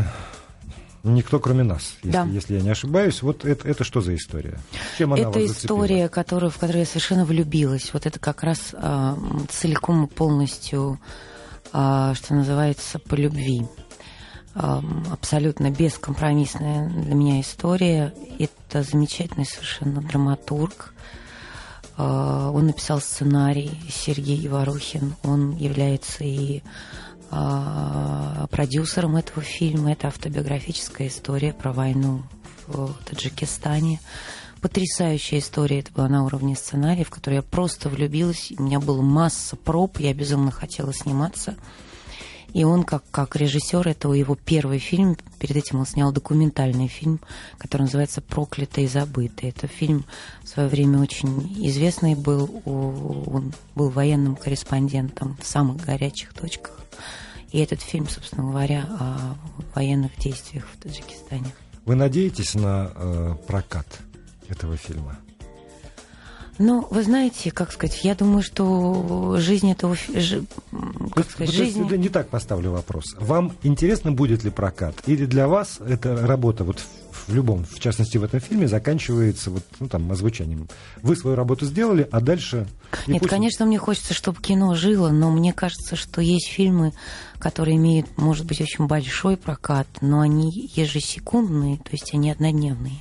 «Никто, 1.03 1.41
кроме 1.41 1.65
нас», 1.65 1.97
если, 2.03 2.11
да. 2.11 2.25
если 2.27 2.55
я 2.55 2.61
не 2.61 2.71
ошибаюсь. 2.71 3.23
Вот 3.23 3.45
это, 3.45 3.67
это 3.67 3.83
что 3.83 4.01
за 4.01 4.15
история? 4.15 4.59
Чем 4.99 5.13
она 5.15 5.23
это 5.23 5.45
история, 5.45 6.09
которую, 6.09 6.51
в 6.51 6.59
которую 6.59 6.81
я 6.81 6.87
совершенно 6.87 7.25
влюбилась. 7.25 7.91
Вот 7.93 8.07
это 8.07 8.21
как 8.21 8.45
раз 8.45 8.73
э, 8.73 9.17
целиком 9.51 10.05
и 10.05 10.09
полностью, 10.09 11.01
э, 11.73 12.13
что 12.15 12.35
называется, 12.35 13.01
по 13.01 13.17
любви 13.17 13.63
абсолютно 14.55 15.71
бескомпромиссная 15.71 16.89
для 16.89 17.15
меня 17.15 17.41
история. 17.41 18.15
Это 18.39 18.83
замечательный 18.83 19.47
совершенно 19.47 20.03
драматург. 20.03 20.93
А, 21.97 22.51
он 22.51 22.67
написал 22.67 23.01
сценарий 23.01 23.71
Сергей 23.91 24.47
Ворухин. 24.49 25.15
Он 25.23 25.57
является 25.57 26.25
и 26.25 26.63
а, 27.31 28.47
продюсером 28.51 29.17
этого 29.17 29.43
фильма. 29.43 29.93
Это 29.93 30.09
автобиографическая 30.09 31.09
история 31.09 31.53
про 31.53 31.73
войну 31.73 32.23
в 32.67 32.93
Таджикистане. 33.05 34.01
Потрясающая 34.61 35.39
история. 35.39 35.81
Это 35.81 35.93
была 35.93 36.09
на 36.09 36.25
уровне 36.25 36.55
сценария, 36.57 37.05
в 37.05 37.11
который 37.11 37.37
я 37.37 37.43
просто 37.43 37.89
влюбилась. 37.89 38.53
У 38.59 38.63
меня 38.63 38.81
была 38.81 39.03
масса 39.03 39.57
проб, 39.57 39.99
я 39.99 40.15
безумно 40.15 40.51
хотела 40.51 40.93
сниматься. 40.93 41.57
И 42.53 42.65
он, 42.65 42.85
как, 42.85 43.03
как 43.11 43.37
режиссер, 43.37 43.89
это 43.89 44.13
его 44.13 44.37
первый 44.37 44.79
фильм. 44.79 45.17
Перед 45.39 45.57
этим 45.57 45.81
он 45.81 45.87
снял 45.87 46.13
документальный 46.13 46.89
фильм, 46.89 47.21
который 47.59 47.83
называется 47.83 48.21
«Проклятый 48.21 48.85
и 48.85 48.89
забытый». 48.89 49.49
Это 49.49 49.67
фильм 49.67 50.05
в 50.43 50.49
свое 50.49 50.69
время 50.69 51.01
очень 51.01 51.67
известный 51.67 52.15
был. 52.15 52.63
Он 52.65 53.53
был 53.75 53.89
военным 53.89 54.37
корреспондентом 54.37 55.37
в 55.41 55.47
самых 55.47 55.79
горячих 55.85 56.35
точках. 56.35 56.79
И 57.53 57.59
этот 57.59 57.81
фильм, 57.81 58.09
собственно 58.09 58.51
говоря, 58.51 58.87
о 58.99 59.37
военных 59.75 60.17
действиях 60.19 60.67
в 60.67 60.83
Таджикистане. 60.83 61.53
Вы 61.85 61.97
надеетесь 61.97 62.55
на 62.55 62.91
э, 62.95 63.35
прокат 63.47 63.87
этого 64.49 64.77
фильма? 64.77 65.19
Ну, 66.59 66.87
вы 66.91 67.03
знаете, 67.03 67.51
как 67.51 67.73
сказать, 67.73 68.05
я 68.05 68.15
думаю, 68.15 68.43
что 68.43 69.37
жизнь 69.39 69.71
этого... 69.71 69.97
Как 71.15 71.31
сказать, 71.31 71.55
жизнь... 71.55 71.83
Не 71.97 72.09
так 72.09 72.29
поставлю 72.29 72.71
вопрос. 72.73 73.17
Вам 73.19 73.53
интересно, 73.63 74.13
будет 74.13 74.45
ли 74.45 74.51
прокат? 74.51 74.95
Или 75.07 75.27
для 75.27 75.49
вас 75.49 75.79
эта 75.81 76.27
работа 76.27 76.65
вот 76.65 76.83
в 77.27 77.35
любом, 77.35 77.65
в 77.65 77.79
частности 77.79 78.19
в 78.19 78.25
этом 78.25 78.41
фильме, 78.41 78.69
заканчивается 78.69 79.51
вот, 79.51 79.63
ну, 79.81 79.89
там, 79.89 80.11
озвучанием. 80.11 80.69
Вы 81.03 81.17
свою 81.17 81.37
работу 81.37 81.67
сделали, 81.67 82.09
а 82.11 82.21
дальше... 82.21 82.67
Нет, 83.07 83.21
пусть... 83.21 83.31
конечно, 83.31 83.65
мне 83.65 83.79
хочется, 83.79 84.15
чтобы 84.15 84.41
кино 84.41 84.75
жило, 84.75 85.11
но 85.11 85.31
мне 85.31 85.53
кажется, 85.53 85.97
что 85.97 86.21
есть 86.21 86.49
фильмы, 86.49 86.93
которые 87.39 87.77
имеют, 87.77 88.19
может 88.19 88.47
быть, 88.47 88.61
очень 88.61 88.87
большой 88.87 89.37
прокат, 89.37 89.87
но 90.01 90.21
они 90.21 90.71
ежесекундные, 90.75 91.79
то 91.79 91.91
есть 91.93 92.13
они 92.15 92.31
однодневные. 92.31 92.99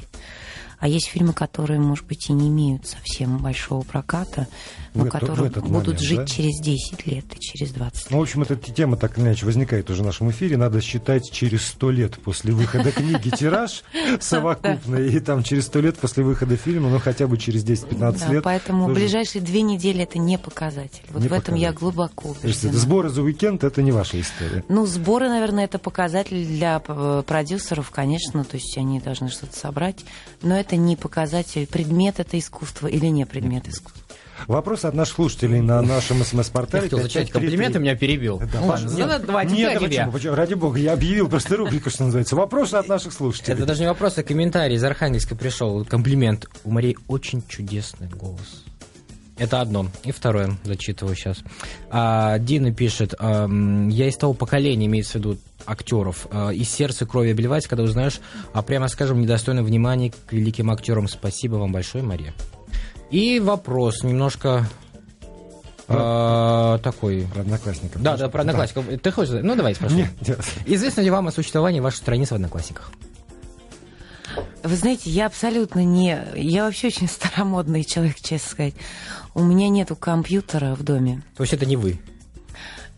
А 0.82 0.88
есть 0.88 1.10
фильмы, 1.10 1.32
которые, 1.32 1.80
может 1.80 2.08
быть, 2.08 2.28
и 2.30 2.34
не 2.34 2.50
имеют 2.50 2.88
совсем 2.88 3.38
большого 3.38 3.84
проката, 3.84 4.48
но 4.96 5.06
в 5.06 5.10
которые 5.10 5.52
в 5.52 5.54
будут 5.54 5.70
момент, 5.70 6.00
жить 6.00 6.18
да? 6.18 6.26
через 6.26 6.60
10 6.60 7.06
лет 7.06 7.26
и 7.36 7.40
через 7.40 7.72
20 7.72 7.96
лет. 7.96 8.12
Ну, 8.12 8.18
в 8.18 8.22
общем, 8.22 8.42
эта 8.42 8.56
тема 8.56 8.98
так 8.98 9.16
или 9.18 9.26
иначе 9.26 9.46
возникает 9.46 9.92
уже 9.92 10.02
в 10.02 10.06
нашем 10.06 10.32
эфире. 10.32 10.58
Надо 10.58 10.82
считать 10.82 11.32
через 11.32 11.68
100 11.68 11.92
лет 11.92 12.20
после 12.20 12.52
выхода 12.52 12.92
книги 12.92 13.30
тираж 13.30 13.84
совокупный, 14.20 15.14
и 15.14 15.20
там 15.20 15.44
через 15.44 15.68
100 15.68 15.80
лет 15.82 15.98
после 16.00 16.24
выхода 16.24 16.58
фильма, 16.58 16.90
ну, 16.90 17.00
хотя 17.00 17.28
бы 17.28 17.38
через 17.38 17.64
10-15 17.64 18.32
лет. 18.32 18.44
Поэтому 18.44 18.92
ближайшие 18.92 19.44
две 19.44 19.62
недели 19.62 20.02
это 20.02 20.18
не 20.18 20.40
показатель. 20.40 21.04
Вот 21.10 21.22
в 21.22 21.32
этом 21.32 21.54
я 21.54 21.74
глубоко 21.74 22.30
убеждена. 22.30 22.74
Сборы 22.74 23.10
за 23.10 23.22
уикенд 23.22 23.64
это 23.64 23.84
не 23.84 23.92
ваша 23.92 24.20
история. 24.20 24.64
Ну, 24.68 24.88
сборы, 24.88 25.30
наверное, 25.30 25.66
это 25.66 25.78
показатель 25.78 26.44
для 26.44 26.80
продюсеров, 26.80 27.92
конечно, 27.92 28.44
то 28.44 28.56
есть 28.56 28.76
они 28.80 29.00
должны 29.00 29.30
что-то 29.30 29.56
собрать, 29.56 30.04
но 30.42 30.60
это 30.60 30.71
не 30.76 30.96
показатель, 30.96 31.68
предмет 31.68 32.20
это 32.20 32.38
искусство 32.38 32.88
или 32.88 33.08
не 33.08 33.26
предмет 33.26 33.68
искусства. 33.68 34.02
Вопрос 34.48 34.86
от 34.86 34.94
наших 34.94 35.16
слушателей 35.16 35.62
на 35.62 35.82
нашем 35.82 36.24
смс-портале. 36.24 36.86
Я 36.86 36.90
хотел 36.90 37.02
зачать 37.04 37.32
комплименты, 37.32 37.80
меня 37.80 37.96
перебил. 37.96 38.40
Да, 38.40 38.60
ну, 38.62 38.68
ладно, 38.68 38.90
ну, 38.90 39.26
давайте 39.26 39.54
нет, 39.54 39.80
почему, 39.80 40.12
почему? 40.12 40.36
Ради 40.36 40.54
бога, 40.56 40.80
я 40.80 40.94
объявил 40.94 41.30
просто 41.30 41.58
рубрику, 41.58 41.90
что 41.90 42.06
называется. 42.06 42.36
Вопросы 42.36 42.76
от 42.76 42.88
наших 42.88 43.14
слушателей. 43.14 43.54
Это 43.56 43.66
даже 43.66 43.82
не 43.82 43.88
вопрос, 43.88 44.18
а 44.18 44.24
комментарий 44.24 44.76
из 44.76 44.84
Архангельска 44.84 45.36
пришел. 45.36 45.86
Комплимент. 45.86 46.48
У 46.64 46.72
Марии 46.72 46.98
очень 47.08 47.44
чудесный 47.48 48.08
голос. 48.08 48.64
Это 49.38 49.62
одно. 49.62 49.88
И 50.04 50.12
второе, 50.12 50.58
зачитываю 50.64 51.16
сейчас. 51.16 51.40
А, 51.90 52.38
Дина 52.38 52.72
пишет, 52.74 53.16
а, 53.18 53.48
я 53.90 54.08
из 54.08 54.16
того 54.16 54.34
поколения, 54.34 54.86
имеется 54.86 55.14
в 55.14 55.16
виду 55.16 55.38
актеров, 55.66 56.28
а, 56.32 56.50
из 56.52 56.70
сердца 56.70 57.06
крови 57.06 57.32
обливается, 57.32 57.70
когда 57.70 57.84
узнаешь, 57.84 58.20
а 58.54 58.62
прямо 58.62 58.88
скажем, 58.88 59.22
недостойное 59.22 59.64
внимания 59.64 60.12
к 60.12 60.34
великим 60.34 60.72
актерам. 60.72 61.08
Спасибо 61.08 61.56
вам 61.56 61.72
большое, 61.72 62.04
Мария. 62.04 62.34
И 63.10 63.40
вопрос 63.40 64.04
немножко 64.04 64.68
а, 65.88 66.78
такой. 66.80 67.28
Про 67.34 67.42
одноклассников. 67.42 68.02
Да, 68.02 68.18
да, 68.18 68.30
про 68.30 68.42
одноклассников. 68.42 68.86
Да. 68.90 68.98
Ты 68.98 69.12
хочешь? 69.12 69.40
Ну, 69.42 69.56
давай 69.56 69.76
спрошу. 69.76 69.96
Нет, 69.96 70.10
нет. 70.26 70.40
Известно 70.66 71.02
ли 71.02 71.10
вам 71.10 71.28
о 71.28 71.32
существовании 71.32 71.80
вашей 71.80 71.98
страницы 71.98 72.34
в 72.34 72.36
одноклассниках? 72.36 72.92
Вы 74.64 74.76
знаете, 74.76 75.10
я 75.10 75.26
абсолютно 75.26 75.84
не... 75.84 76.20
Я 76.36 76.66
вообще 76.66 76.88
очень 76.88 77.08
старомодный 77.08 77.84
человек, 77.84 78.18
честно 78.22 78.50
сказать. 78.50 78.76
У 79.34 79.44
меня 79.44 79.70
нету 79.70 79.96
компьютера 79.96 80.76
в 80.76 80.84
доме. 80.84 81.24
То 81.36 81.44
есть 81.44 81.54
это 81.54 81.66
не 81.66 81.76
вы? 81.76 82.00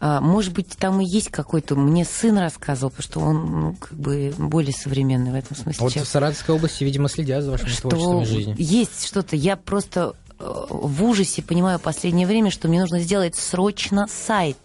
А, 0.06 0.20
может 0.20 0.52
быть, 0.52 0.68
там 0.78 1.00
и 1.00 1.06
есть 1.06 1.30
какой-то... 1.30 1.78
Мне 1.78 2.04
сын 2.04 2.38
рассказывал, 2.38 2.90
потому 2.90 3.04
что 3.04 3.20
он 3.22 3.62
ну, 3.62 3.76
как 3.76 3.94
бы 3.94 4.34
более 4.38 4.74
современный 4.74 5.32
в 5.32 5.36
этом 5.36 5.56
смысле. 5.56 5.80
Вот 5.80 5.94
чем- 5.94 6.04
в 6.04 6.08
Саратовской 6.10 6.54
области, 6.56 6.84
видимо, 6.84 7.08
следят 7.08 7.42
за 7.42 7.52
вашим 7.52 7.68
творчеством 7.68 8.26
что 8.26 8.34
жизнью. 8.34 8.56
есть 8.60 9.08
что-то. 9.08 9.38
Я 9.38 9.56
просто 9.56 10.14
э, 10.40 10.66
в 10.70 11.06
ужасе 11.06 11.42
понимаю 11.42 11.80
в 11.80 11.84
последнее 11.84 12.28
время, 12.28 12.52
что 12.52 12.68
мне 12.68 12.82
нужно 12.82 13.00
сделать 13.00 13.38
срочно 13.38 14.06
сайт. 14.10 14.58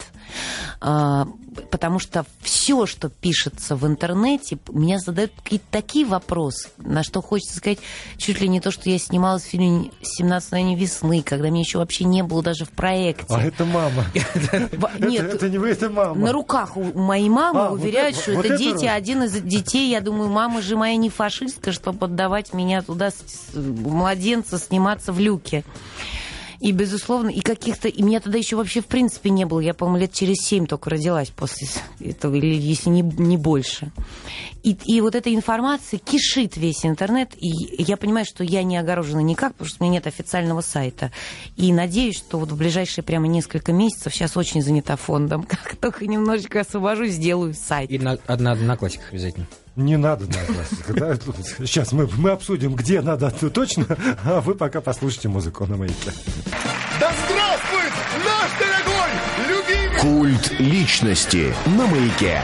А, 0.80 1.26
Потому 1.70 1.98
что 1.98 2.24
все, 2.40 2.86
что 2.86 3.08
пишется 3.08 3.76
в 3.76 3.86
интернете, 3.86 4.58
меня 4.70 4.98
задают 4.98 5.32
какие-то 5.42 5.66
такие 5.70 6.06
вопросы, 6.06 6.68
на 6.78 7.02
что 7.02 7.20
хочется 7.20 7.56
сказать 7.56 7.78
чуть 8.16 8.40
ли 8.40 8.48
не 8.48 8.60
то, 8.60 8.70
что 8.70 8.88
я 8.90 8.98
снималась 8.98 9.42
в 9.42 9.46
фильме 9.46 9.90
«17 10.20 10.42
мгновений 10.46 10.76
весны», 10.76 11.22
когда 11.22 11.48
меня 11.50 11.60
еще 11.60 11.78
вообще 11.78 12.04
не 12.04 12.22
было 12.22 12.42
даже 12.42 12.64
в 12.64 12.70
проекте. 12.70 13.26
А 13.30 13.42
это 13.42 13.64
мама. 13.64 14.06
Нет, 14.98 15.34
это 15.34 15.48
не 15.48 15.58
вы, 15.58 15.70
это 15.70 15.88
мама. 15.88 16.14
на 16.14 16.32
руках 16.32 16.76
у 16.76 16.98
моей 16.98 17.28
мамы 17.28 17.60
А, 17.60 17.70
уверяют, 17.70 18.16
что 18.16 18.32
это 18.32 18.56
дети, 18.56 18.84
один 18.84 19.24
из 19.24 19.32
детей. 19.32 19.90
Я 19.90 20.00
думаю, 20.00 20.28
мама 20.30 20.62
же 20.62 20.76
моя 20.76 20.96
не 20.96 21.10
фашистка, 21.10 21.72
чтобы 21.72 22.06
отдавать 22.06 22.52
меня 22.52 22.82
туда, 22.82 23.10
младенца, 23.54 24.58
сниматься 24.58 25.12
в 25.12 25.18
люке. 25.18 25.64
И, 26.60 26.72
безусловно, 26.72 27.28
и 27.28 27.40
каких-то... 27.40 27.88
И 27.88 28.02
меня 28.02 28.20
тогда 28.20 28.38
еще 28.38 28.56
вообще 28.56 28.80
в 28.80 28.86
принципе 28.86 29.30
не 29.30 29.44
было. 29.44 29.60
Я, 29.60 29.74
по-моему, 29.74 30.00
лет 30.00 30.12
через 30.12 30.36
семь 30.38 30.66
только 30.66 30.90
родилась 30.90 31.30
после 31.30 31.68
этого, 32.00 32.34
или 32.34 32.54
если 32.54 32.90
не, 32.90 33.02
не 33.02 33.36
больше. 33.36 33.92
И, 34.64 34.76
и 34.86 35.00
вот 35.00 35.14
эта 35.14 35.32
информация 35.32 35.98
кишит 35.98 36.56
весь 36.56 36.84
интернет. 36.84 37.30
И 37.36 37.82
я 37.82 37.96
понимаю, 37.96 38.26
что 38.26 38.42
я 38.42 38.64
не 38.64 38.76
огорожена 38.76 39.20
никак, 39.20 39.52
потому 39.52 39.68
что 39.68 39.82
у 39.82 39.84
меня 39.84 39.98
нет 39.98 40.08
официального 40.08 40.60
сайта. 40.60 41.12
И 41.56 41.72
надеюсь, 41.72 42.16
что 42.16 42.38
вот 42.38 42.50
в 42.50 42.56
ближайшие 42.56 43.04
прямо 43.04 43.28
несколько 43.28 43.72
месяцев, 43.72 44.12
сейчас 44.12 44.36
очень 44.36 44.60
занята 44.60 44.96
фондом, 44.96 45.42
как 45.48 45.76
только 45.76 46.06
немножечко 46.06 46.60
освобожусь, 46.60 47.12
сделаю 47.12 47.54
сайт. 47.54 47.90
И 47.90 47.98
на, 47.98 48.18
одна 48.26 48.52
одноклассниках 48.52 49.12
обязательно. 49.12 49.46
Не 49.78 49.96
надо 49.96 50.26
на 50.26 50.44
классика. 50.44 50.92
да, 50.92 51.16
Сейчас 51.60 51.92
мы, 51.92 52.08
мы 52.16 52.30
обсудим, 52.30 52.74
где 52.74 53.00
надо 53.00 53.30
то 53.30 53.48
точно, 53.48 53.86
а 54.24 54.40
вы 54.40 54.56
пока 54.56 54.80
послушайте 54.80 55.28
музыку 55.28 55.66
на 55.66 55.76
маяке. 55.76 55.94
Да 56.98 57.12
здравствует 57.24 57.92
наш 58.24 58.50
дорогой, 58.58 59.10
любимый... 59.46 60.00
Культ 60.00 60.58
личности 60.58 61.54
на 61.66 61.86
маяке. 61.86 62.42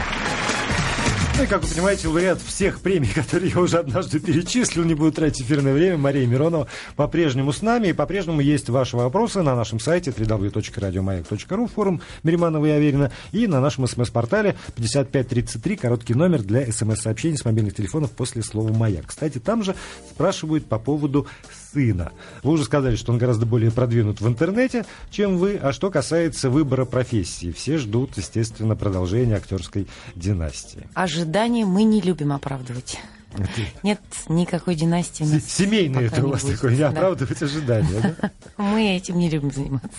Ну 1.37 1.43
и, 1.43 1.47
как 1.47 1.63
вы 1.63 1.67
понимаете, 1.67 2.07
лауреат 2.07 2.39
всех 2.41 2.79
премий, 2.79 3.09
которые 3.13 3.51
я 3.51 3.59
уже 3.59 3.77
однажды 3.77 4.21
перечислил, 4.21 4.85
не 4.85 4.93
буду 4.93 5.11
тратить 5.11 5.41
эфирное 5.41 5.73
время, 5.73 5.97
Мария 5.97 6.25
Миронова 6.25 6.67
по-прежнему 6.95 7.51
с 7.51 7.61
нами. 7.61 7.89
И 7.89 7.93
по-прежнему 7.93 8.39
есть 8.39 8.69
ваши 8.69 8.95
вопросы 8.95 9.41
на 9.41 9.53
нашем 9.53 9.81
сайте 9.81 10.11
www.radiomayak.ru, 10.11 11.67
форум 11.67 12.01
Мириманова 12.23 12.65
и 12.65 12.69
Аверина, 12.69 13.11
и 13.33 13.47
на 13.47 13.59
нашем 13.59 13.85
смс-портале 13.85 14.55
5533, 14.77 15.75
короткий 15.75 16.13
номер 16.13 16.41
для 16.41 16.71
смс-сообщений 16.71 17.37
с 17.37 17.43
мобильных 17.43 17.75
телефонов 17.75 18.11
после 18.11 18.41
слова 18.41 18.71
«Маяк». 18.71 19.07
Кстати, 19.07 19.37
там 19.39 19.61
же 19.61 19.75
спрашивают 20.09 20.67
по 20.67 20.79
поводу 20.79 21.27
сына. 21.75 22.11
Вы 22.41 22.53
уже 22.53 22.63
сказали, 22.63 22.95
что 22.95 23.11
он 23.11 23.17
гораздо 23.17 23.45
более 23.45 23.69
продвинут 23.69 24.21
в 24.21 24.27
интернете, 24.27 24.85
чем 25.11 25.37
вы. 25.37 25.57
А 25.61 25.73
что 25.73 25.91
касается 25.91 26.49
выбора 26.49 26.85
профессии, 26.85 27.51
все 27.51 27.77
ждут, 27.77 28.15
естественно, 28.17 28.75
продолжения 28.77 29.35
актерской 29.35 29.87
династии. 30.15 30.87
Ожидания 30.93 31.65
мы 31.65 31.83
не 31.83 31.99
любим 32.01 32.31
оправдывать. 32.31 32.97
Нет 33.83 33.99
никакой 34.29 34.75
династии. 34.75 35.25
С- 35.25 35.43
Семейное 35.51 36.05
это 36.05 36.25
у 36.25 36.29
вас 36.29 36.43
будет. 36.43 36.55
такое, 36.55 36.71
не 36.71 36.77
Да. 36.79 36.87
оправдывать 36.89 37.41
ожидания, 37.43 38.15
да? 38.21 38.31
Мы 38.57 38.95
этим 38.95 39.19
не 39.19 39.29
любим 39.29 39.51
заниматься. 39.51 39.89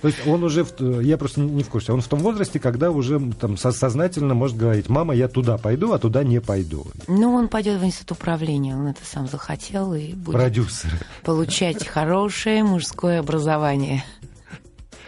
То 0.00 0.08
есть 0.08 0.26
он 0.26 0.44
уже, 0.44 0.64
в- 0.64 1.00
я 1.00 1.18
просто 1.18 1.40
не 1.40 1.62
в 1.62 1.68
курсе, 1.68 1.92
он 1.92 2.00
в 2.00 2.06
том 2.08 2.20
возрасте, 2.20 2.60
когда 2.60 2.90
уже 2.90 3.18
там 3.40 3.56
со- 3.56 3.72
сознательно 3.72 4.34
может 4.34 4.56
говорить, 4.56 4.88
мама, 4.88 5.14
я 5.14 5.28
туда 5.28 5.58
пойду, 5.58 5.92
а 5.92 5.98
туда 5.98 6.22
не 6.22 6.40
пойду. 6.40 6.86
Ну, 7.08 7.32
он 7.34 7.48
пойдет 7.48 7.80
в 7.80 7.84
институт 7.84 8.12
управления, 8.18 8.76
он 8.76 8.86
это 8.86 9.00
сам 9.04 9.26
захотел 9.28 9.94
и 9.94 10.12
будет 10.12 10.34
Продюсеры. 10.36 10.96
получать 11.24 11.86
хорошее 11.86 12.62
мужское 12.64 13.20
образование. 13.20 14.04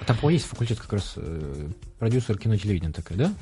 А 0.00 0.04
там, 0.06 0.16
по 0.16 0.30
есть 0.30 0.46
факультет 0.46 0.80
как 0.80 0.92
раз 0.94 1.12
э, 1.16 1.68
продюсер 1.98 2.38
кино 2.38 2.56
телевидения 2.56 2.92
такая, 2.92 3.18
да? 3.18 3.32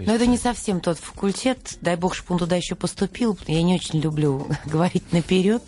Но 0.00 0.14
это 0.14 0.26
не 0.26 0.38
совсем 0.38 0.80
тот 0.80 0.98
факультет. 0.98 1.76
Дай 1.82 1.96
бог, 1.96 2.14
чтобы 2.14 2.32
он 2.34 2.38
туда 2.38 2.56
еще 2.56 2.74
поступил. 2.74 3.38
Я 3.46 3.62
не 3.62 3.74
очень 3.74 4.00
люблю 4.00 4.46
говорить 4.64 5.12
наперед 5.12 5.62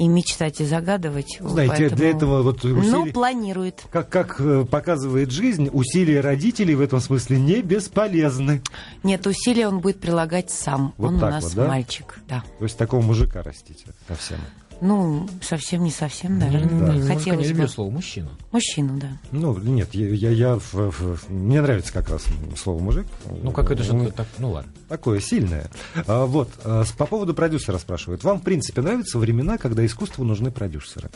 и 0.00 0.08
мечтать 0.08 0.62
и 0.62 0.64
загадывать. 0.64 1.36
Знаете, 1.40 1.74
Поэтому- 1.76 1.96
для 1.96 2.10
этого 2.10 2.42
вот 2.42 2.64
Ну, 2.64 2.78
усилий- 2.78 3.12
планирует. 3.12 3.82
как, 3.92 4.08
как 4.08 4.40
э, 4.40 4.64
показывает 4.64 5.30
жизнь, 5.30 5.68
усилия 5.70 6.22
родителей 6.22 6.74
в 6.74 6.80
этом 6.80 7.00
смысле 7.00 7.38
не 7.38 7.60
бесполезны. 7.60 8.62
Нет, 9.02 9.26
усилия 9.26 9.68
он 9.68 9.80
будет 9.80 10.00
прилагать 10.00 10.50
сам. 10.50 10.94
Вот 10.96 11.08
он 11.08 11.16
у 11.16 11.20
нас 11.20 11.44
вот, 11.44 11.54
да? 11.54 11.68
мальчик, 11.68 12.18
да. 12.26 12.42
То 12.58 12.64
есть 12.64 12.78
такого 12.78 13.02
мужика 13.02 13.42
растите 13.42 13.84
совсем. 14.08 14.38
Ну, 14.80 15.28
совсем 15.42 15.84
не 15.84 15.90
совсем, 15.90 16.38
даже. 16.38 16.58
Ну, 16.60 16.86
да. 16.86 16.92
Хотелось 17.14 17.46
не 17.48 17.52
бы. 17.52 17.58
люблю 17.58 17.68
слово 17.68 17.90
мужчина. 17.90 18.30
Мужчину, 18.50 18.98
да. 18.98 19.08
Ну, 19.30 19.56
нет, 19.58 19.94
я, 19.94 20.08
я, 20.08 20.30
я 20.30 20.56
в- 20.56 20.72
в- 20.90 21.30
мне 21.30 21.60
нравится 21.60 21.92
как 21.92 22.08
раз 22.08 22.24
слово 22.56 22.80
мужик. 22.80 23.06
Ну, 23.42 23.52
как 23.52 23.70
это 23.70 23.82
же 23.82 23.92
Ну, 23.94 24.10
так, 24.10 24.26
ну 24.38 24.52
ладно. 24.52 24.72
Такое 24.88 25.20
сильное. 25.20 25.70
А, 26.06 26.24
вот, 26.24 26.48
а, 26.64 26.84
по 26.96 27.04
поводу 27.06 27.34
продюсера 27.34 27.76
спрашивают. 27.78 28.24
Вам, 28.24 28.40
в 28.40 28.42
принципе, 28.42 28.80
нравятся 28.80 29.18
времена, 29.18 29.58
когда 29.58 29.84
искусству 29.84 30.24
нужны 30.24 30.50
продюсеры? 30.50 31.10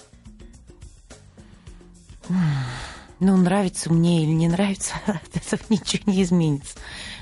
Ну, 3.24 3.38
нравится 3.38 3.90
мне 3.90 4.22
или 4.22 4.32
не 4.32 4.48
нравится, 4.48 4.92
от 5.06 5.34
этого 5.34 5.62
ничего 5.70 6.02
не 6.12 6.22
изменится, 6.22 6.74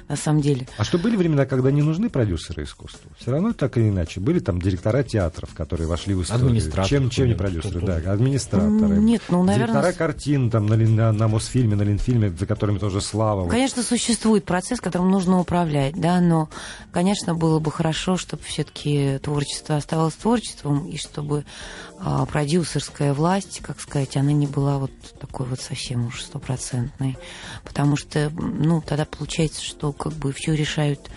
на 0.09 0.17
самом 0.17 0.41
деле. 0.41 0.67
А 0.77 0.83
что 0.83 0.99
были 0.99 1.15
времена, 1.15 1.47
когда 1.47 1.71
не 1.71 1.81
нужны 1.81 2.11
продюсеры 2.11 2.65
искусству? 2.65 3.09
Все 3.21 3.31
равно 3.31 3.53
так 3.53 3.77
или 3.79 3.88
иначе. 3.88 4.19
Были 4.19 4.41
там 4.41 4.61
директора 4.61 5.05
театров, 5.05 5.55
которые 5.55 5.87
вошли 5.87 6.15
в 6.15 6.23
историю. 6.25 6.47
Администраторы 6.47 6.88
Чем, 6.88 7.09
чем 7.09 7.29
не 7.29 7.35
продюсеры, 7.35 7.81
да, 7.87 8.12
администраторы. 8.12 8.97
Нет, 8.97 9.23
ну, 9.29 9.45
наверное, 9.45 9.69
Директора 9.69 9.93
картин 9.93 10.51
там 10.51 10.67
на, 10.67 10.77
на, 10.77 11.12
на 11.12 11.29
Мосфильме, 11.29 11.77
на 11.77 11.83
Ленфильме, 11.83 12.31
за 12.31 12.47
которыми 12.47 12.79
тоже 12.79 13.01
слава. 13.01 13.49
Конечно, 13.49 13.85
существует 13.85 14.45
процесс, 14.45 14.81
которым 14.81 15.09
нужно 15.09 15.38
управлять, 15.38 15.95
да, 15.95 16.21
но, 16.21 16.49
конечно, 16.91 17.37
было 17.37 17.61
бы 17.61 17.71
хорошо, 17.71 18.17
чтобы 18.17 18.43
все-таки 18.43 19.21
творчество 19.23 19.77
оставалось 19.77 20.15
творчеством, 20.15 20.88
и 20.88 20.97
чтобы 20.97 21.45
а, 22.05 22.27
продюсерская 22.27 23.15
власть, 23.15 23.61
как 23.62 23.81
сказать, 23.81 24.17
она 24.17 24.33
не 24.33 24.49
была 24.49 24.79
вот 24.79 24.91
такой 25.21 25.47
вот 25.47 25.61
совсем 25.61 25.91
уж 25.98 26.22
стопроцентной. 26.22 27.16
Потому 27.64 27.96
что, 27.96 28.31
ну, 28.31 28.81
тогда 28.81 29.05
получается, 29.05 29.62
что 29.62 29.92
как 29.92 30.12
бы 30.14 30.33
все 30.33 30.55
решают 30.55 31.11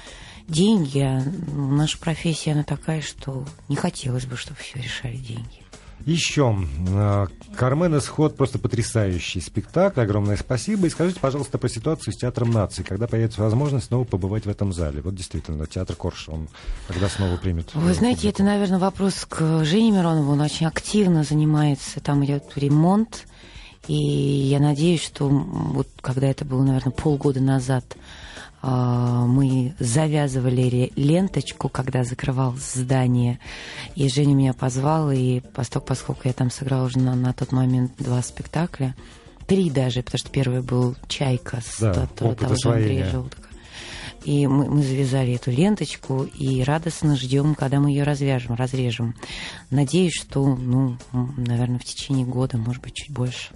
деньги, 0.47 0.99
а 0.99 1.23
ну, 1.47 1.75
наша 1.75 1.97
профессия, 1.97 2.51
она 2.51 2.63
такая, 2.63 3.01
что 3.01 3.45
не 3.67 3.75
хотелось 3.75 4.25
бы, 4.25 4.37
чтобы 4.37 4.59
все 4.59 4.79
решали 4.79 5.17
деньги. 5.17 5.65
Еще. 6.05 6.55
э, 6.87 7.27
Кармен 7.55 7.97
Исход 7.97 8.37
просто 8.37 8.59
потрясающий 8.59 9.41
спектакль. 9.41 10.01
Огромное 10.01 10.37
спасибо. 10.37 10.85
И 10.85 10.89
скажите, 10.89 11.19
пожалуйста, 11.19 11.57
про 11.57 11.67
ситуацию 11.67 12.13
с 12.13 12.17
Театром 12.17 12.51
нации. 12.51 12.83
Когда 12.83 13.07
появится 13.07 13.41
возможность 13.41 13.87
снова 13.87 14.03
побывать 14.03 14.45
в 14.45 14.49
этом 14.49 14.71
зале? 14.71 15.01
Вот 15.01 15.15
действительно, 15.15 15.65
театр 15.65 15.95
Корша, 15.95 16.31
он 16.31 16.47
когда 16.87 17.09
снова 17.09 17.37
примет? 17.37 17.73
Вы 17.73 17.93
знаете, 17.93 18.29
это, 18.29 18.37
публику? 18.37 18.43
наверное, 18.43 18.79
вопрос 18.79 19.25
к 19.27 19.65
Жене 19.65 19.91
Миронову. 19.91 20.33
Он 20.33 20.41
очень 20.41 20.67
активно 20.67 21.23
занимается. 21.23 21.99
Там 22.01 22.23
идет 22.23 22.43
ремонт. 22.55 23.25
И 23.87 23.95
я 23.95 24.59
надеюсь, 24.59 25.03
что 25.03 25.27
вот 25.29 25.87
когда 26.01 26.27
это 26.27 26.45
было, 26.45 26.63
наверное, 26.63 26.91
полгода 26.91 27.39
назад, 27.39 27.95
а, 28.61 29.25
мы 29.27 29.75
завязывали 29.77 30.91
ленточку, 30.95 31.69
когда 31.69 32.03
закрывалось 32.03 32.73
здание. 32.73 33.39
И 33.95 34.09
Женя 34.09 34.33
меня 34.33 34.53
позвал, 34.53 35.11
и 35.11 35.41
поскольку, 35.53 35.87
поскольку 35.87 36.21
я 36.25 36.33
там 36.33 36.49
сыграла 36.49 36.85
уже 36.85 36.97
на, 36.97 37.15
на 37.15 37.31
тот 37.31 37.51
момент 37.51 37.91
два 37.99 38.23
спектакля, 38.23 38.95
три 39.45 39.69
даже, 39.69 40.01
потому 40.01 40.17
что 40.17 40.29
первый 40.31 40.63
был 40.63 40.95
«Чайка» 41.07 41.61
с 41.63 41.79
Да, 41.79 42.07
того 42.07 42.55
же 42.55 42.69
Андрея. 42.71 43.05
Желтого. 43.11 43.45
И 44.23 44.47
мы, 44.47 44.67
мы 44.67 44.81
завязали 44.81 45.33
эту 45.33 45.51
ленточку 45.51 46.23
и 46.23 46.63
радостно 46.63 47.15
ждем, 47.15 47.53
когда 47.53 47.79
мы 47.79 47.91
ее 47.91 48.01
развяжем, 48.01 48.55
разрежем. 48.55 49.13
Надеюсь, 49.69 50.15
что, 50.15 50.43
ну, 50.55 50.97
наверное, 51.37 51.77
в 51.77 51.85
течение 51.85 52.25
года, 52.25 52.57
может 52.57 52.81
быть, 52.81 52.95
чуть 52.95 53.11
больше. 53.11 53.49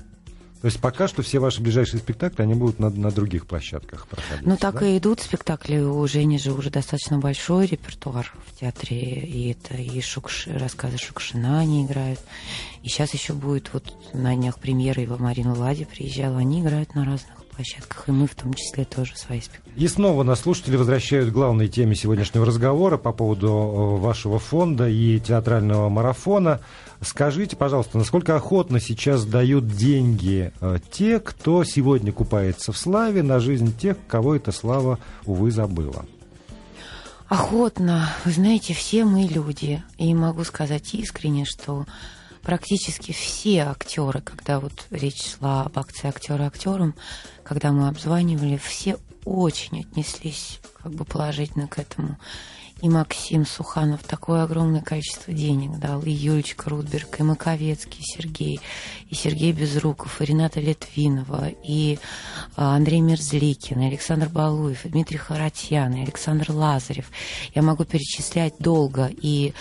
То 0.62 0.66
есть 0.66 0.80
пока 0.80 1.08
что 1.08 1.22
все 1.22 1.40
ваши 1.40 1.62
ближайшие 1.62 2.00
спектакли, 2.00 2.42
они 2.44 2.54
будут 2.54 2.80
на, 2.80 2.90
на 2.90 3.12
других 3.12 3.46
площадках 3.46 4.08
проходить. 4.08 4.46
Ну, 4.46 4.58
так 4.58 4.80
да? 4.80 4.88
и 4.88 4.98
идут 4.98 5.22
спектакли. 5.22 5.80
У 5.80 6.06
Жени 6.06 6.38
же 6.38 6.52
уже 6.52 6.70
достаточно 6.70 7.18
большой 7.18 7.68
репертуар 7.68 8.34
в 8.46 8.60
театре. 8.60 8.98
И 8.98 9.52
это 9.52 9.76
и 9.76 10.02
Шукш... 10.02 10.48
рассказы 10.48 10.98
Шукшина 10.98 11.60
они 11.60 11.86
играют, 11.86 12.20
И 12.84 12.90
сейчас 12.90 13.14
еще 13.14 13.34
будет 13.34 13.70
вот 13.72 13.94
на 14.14 14.36
днях 14.36 14.60
премьеры 14.60 15.02
его 15.02 15.18
Марина 15.18 15.54
Лади 15.54 15.86
приезжала. 15.86 16.40
Они 16.40 16.60
играют 16.62 16.94
на 16.94 17.06
разных 17.06 17.40
площадках, 17.60 18.08
и 18.08 18.12
мы 18.12 18.26
в 18.26 18.36
том 18.36 18.54
числе 18.54 18.86
тоже 18.86 19.18
свои 19.18 19.42
спектакли. 19.42 19.74
И 19.76 19.88
снова 19.90 20.24
нас 20.24 20.40
слушатели 20.40 20.78
возвращают 20.78 21.30
к 21.30 21.34
главной 21.34 21.68
теме 21.68 21.94
сегодняшнего 21.94 22.46
разговора 22.46 22.98
по 22.98 23.12
поводу 23.12 23.48
э, 23.48 24.00
вашего 24.00 24.40
фонда 24.40 24.88
и 24.88 25.20
театрального 25.20 25.90
марафона. 25.90 26.62
Скажите, 27.02 27.58
пожалуйста, 27.58 27.98
насколько 27.98 28.38
охотно 28.38 28.80
сейчас 28.80 29.26
дают 29.26 29.68
деньги 29.68 30.54
э, 30.62 30.78
те, 30.90 31.20
кто 31.20 31.66
сегодня 31.66 32.14
купается 32.14 32.72
в 32.72 32.78
славе 32.78 33.24
на 33.24 33.42
жизнь 33.42 33.76
тех, 33.78 33.98
кого 34.08 34.36
эта 34.36 34.54
слава, 34.54 34.98
увы, 35.26 35.52
забыла? 35.52 36.06
Охотно. 37.28 38.10
Вы 38.24 38.32
знаете, 38.32 38.74
все 38.74 39.04
мы 39.04 39.24
люди. 39.24 39.84
И 39.98 40.14
могу 40.16 40.46
сказать 40.46 40.94
искренне, 40.94 41.44
что 41.44 41.86
практически 42.50 43.12
все 43.12 43.60
актеры, 43.60 44.22
когда 44.22 44.60
вот 44.60 44.88
речь 44.90 45.36
шла 45.36 45.66
об 45.66 45.78
акции 45.78 46.08
актера 46.08 46.46
актерам, 46.48 46.96
когда 47.44 47.72
мы 47.72 47.88
обзванивали, 47.88 48.58
все 48.58 48.98
очень 49.24 49.82
отнеслись 49.82 50.60
как 50.82 50.92
бы 50.92 51.06
положительно 51.06 51.68
к 51.68 51.78
этому 51.78 52.18
и 52.82 52.90
Максим 52.90 53.46
Суханов 53.46 54.04
такое 54.04 54.44
огромное 54.44 54.82
количество 54.82 55.34
денег 55.34 55.78
дал, 55.80 56.02
и 56.02 56.12
Юлечка 56.12 56.70
Рудберг, 56.70 57.20
и 57.20 57.24
Маковецкий 57.24 58.02
Сергей, 58.04 58.62
и 59.10 59.16
Сергей 59.16 59.52
Безруков, 59.52 60.22
и 60.22 60.26
Рената 60.26 60.60
Литвинова, 60.62 61.50
и 61.64 62.00
а, 62.56 62.76
Андрей 62.76 63.02
Мерзликин, 63.02 63.82
и 63.82 63.88
Александр 63.88 64.30
Балуев, 64.30 64.86
и 64.86 64.90
Дмитрий 64.90 65.18
Харатьян, 65.18 65.94
и 65.94 66.04
Александр 66.04 66.52
Лазарев. 66.52 67.12
Я 67.54 67.64
могу 67.64 67.84
перечислять 67.84 68.54
долго, 68.60 69.10
и 69.22 69.54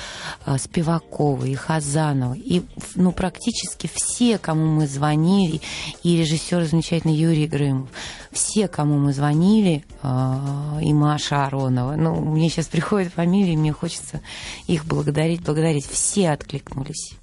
а, 0.45 0.59
Спивакова, 0.59 1.45
и 1.45 1.55
Хазанова, 1.55 2.35
и 2.35 2.63
ну, 2.95 3.13
практически 3.13 3.91
все, 3.93 4.39
кому 4.39 4.67
мы 4.67 4.87
звонили, 4.87 5.61
и 6.05 6.17
режиссер 6.17 6.65
замечательный 6.65 7.17
Юрий 7.17 7.49
Грымов, 7.49 7.89
все, 8.31 8.69
кому 8.69 8.99
мы 8.99 9.13
звонили, 9.13 9.85
а, 10.03 10.79
и 10.81 10.93
Маша 10.93 11.47
Аронова, 11.47 11.97
ну, 11.97 12.15
мне 12.15 12.49
сейчас 12.49 12.67
приходят 13.09 13.13
фамилии, 13.13 13.57
мне 13.57 13.73
хочется 13.73 14.21
их 14.67 14.85
благодарить, 14.85 15.43
благодарить. 15.43 15.87
Все 15.87 16.31
откликнулись. 16.31 17.15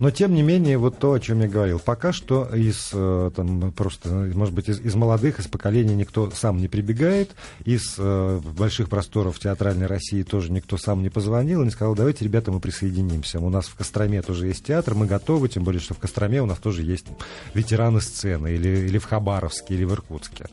Но, 0.00 0.10
тем 0.10 0.34
не 0.34 0.42
менее, 0.42 0.76
вот 0.76 0.98
то, 0.98 1.12
о 1.12 1.20
чем 1.20 1.40
я 1.40 1.46
говорил, 1.46 1.78
пока 1.78 2.12
что 2.12 2.46
из, 2.52 2.90
э, 2.92 3.30
там, 3.34 3.70
просто, 3.70 4.08
может 4.34 4.52
быть, 4.52 4.68
из, 4.68 4.80
из 4.80 4.96
молодых, 4.96 5.38
из 5.38 5.46
поколения 5.46 5.94
никто 5.94 6.32
сам 6.32 6.58
не 6.58 6.66
прибегает, 6.66 7.30
из 7.64 7.94
э, 7.96 8.40
больших 8.58 8.88
просторов 8.88 9.38
театральной 9.38 9.86
России 9.86 10.24
тоже 10.24 10.50
никто 10.50 10.78
сам 10.78 11.00
не 11.00 11.10
позвонил 11.10 11.62
и 11.62 11.66
не 11.66 11.70
сказал, 11.70 11.94
давайте, 11.94 12.24
ребята, 12.24 12.50
мы 12.50 12.58
присоединимся. 12.58 13.38
У 13.38 13.50
нас 13.50 13.66
в 13.66 13.76
Костроме 13.76 14.20
тоже 14.20 14.48
есть 14.48 14.66
театр, 14.66 14.96
мы 14.96 15.06
готовы, 15.06 15.48
тем 15.48 15.62
более, 15.62 15.80
что 15.80 15.94
в 15.94 15.98
Костроме 15.98 16.42
у 16.42 16.46
нас 16.46 16.58
тоже 16.58 16.82
есть 16.82 17.06
ветераны 17.54 18.00
сцены, 18.00 18.52
или, 18.52 18.88
или 18.88 18.98
в 18.98 19.04
Хабаровске, 19.04 19.74
или 19.74 19.84
в 19.84 19.92
Иркутске. 19.92 20.46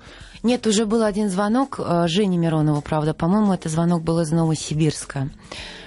Нет, 0.43 0.65
уже 0.65 0.85
был 0.85 1.03
один 1.03 1.29
звонок 1.29 1.79
э, 1.79 2.07
Жени 2.07 2.37
Миронова, 2.37 2.81
правда. 2.81 3.13
По-моему, 3.13 3.53
это 3.53 3.69
звонок 3.69 4.01
был 4.01 4.19
из 4.21 4.31
Новосибирска, 4.31 5.29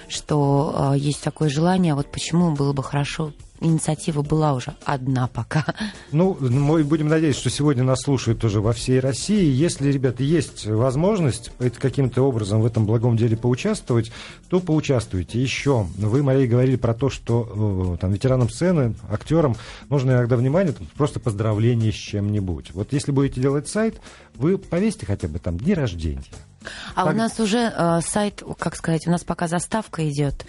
что 0.07 0.93
э, 0.93 0.97
есть 0.97 1.21
такое 1.21 1.49
желание, 1.49 1.93
а 1.93 1.95
вот 1.95 2.07
почему 2.07 2.51
было 2.55 2.71
бы 2.71 2.81
хорошо 2.81 3.33
инициатива 3.61 4.21
была 4.21 4.53
уже 4.53 4.75
одна 4.83 5.27
пока. 5.27 5.65
Ну, 6.11 6.37
мы 6.39 6.83
будем 6.83 7.07
надеяться, 7.07 7.41
что 7.41 7.49
сегодня 7.49 7.83
нас 7.83 8.01
слушают 8.01 8.39
тоже 8.39 8.61
во 8.61 8.73
всей 8.73 8.99
России. 8.99 9.45
Если, 9.45 9.91
ребята, 9.91 10.23
есть 10.23 10.65
возможность 10.65 11.51
каким-то 11.79 12.23
образом 12.23 12.61
в 12.61 12.65
этом 12.65 12.85
благом 12.85 13.17
деле 13.17 13.37
поучаствовать, 13.37 14.11
то 14.49 14.59
поучаствуйте. 14.59 15.41
Еще 15.41 15.85
вы, 15.97 16.23
Мария, 16.23 16.47
говорили 16.47 16.75
про 16.75 16.93
то, 16.93 17.09
что 17.09 17.95
э, 17.95 17.97
там, 17.99 18.11
ветеранам 18.11 18.49
сцены, 18.49 18.95
актерам 19.09 19.55
нужно 19.89 20.11
иногда 20.11 20.35
внимание, 20.35 20.73
там, 20.73 20.87
просто 20.95 21.19
поздравление 21.19 21.91
с 21.91 21.95
чем-нибудь. 21.95 22.71
Вот 22.73 22.93
если 22.93 23.11
будете 23.11 23.41
делать 23.41 23.67
сайт, 23.67 23.99
вы 24.35 24.57
повесьте 24.57 25.05
хотя 25.05 25.27
бы 25.27 25.39
там 25.39 25.57
дни 25.57 25.73
рождения 25.73 26.23
а 26.95 27.05
так... 27.05 27.13
у 27.13 27.17
нас 27.17 27.39
уже 27.39 27.73
э, 27.75 27.99
сайт, 28.01 28.43
как 28.59 28.75
сказать, 28.75 29.07
у 29.07 29.11
нас 29.11 29.23
пока 29.23 29.47
заставка 29.47 30.07
идет, 30.09 30.45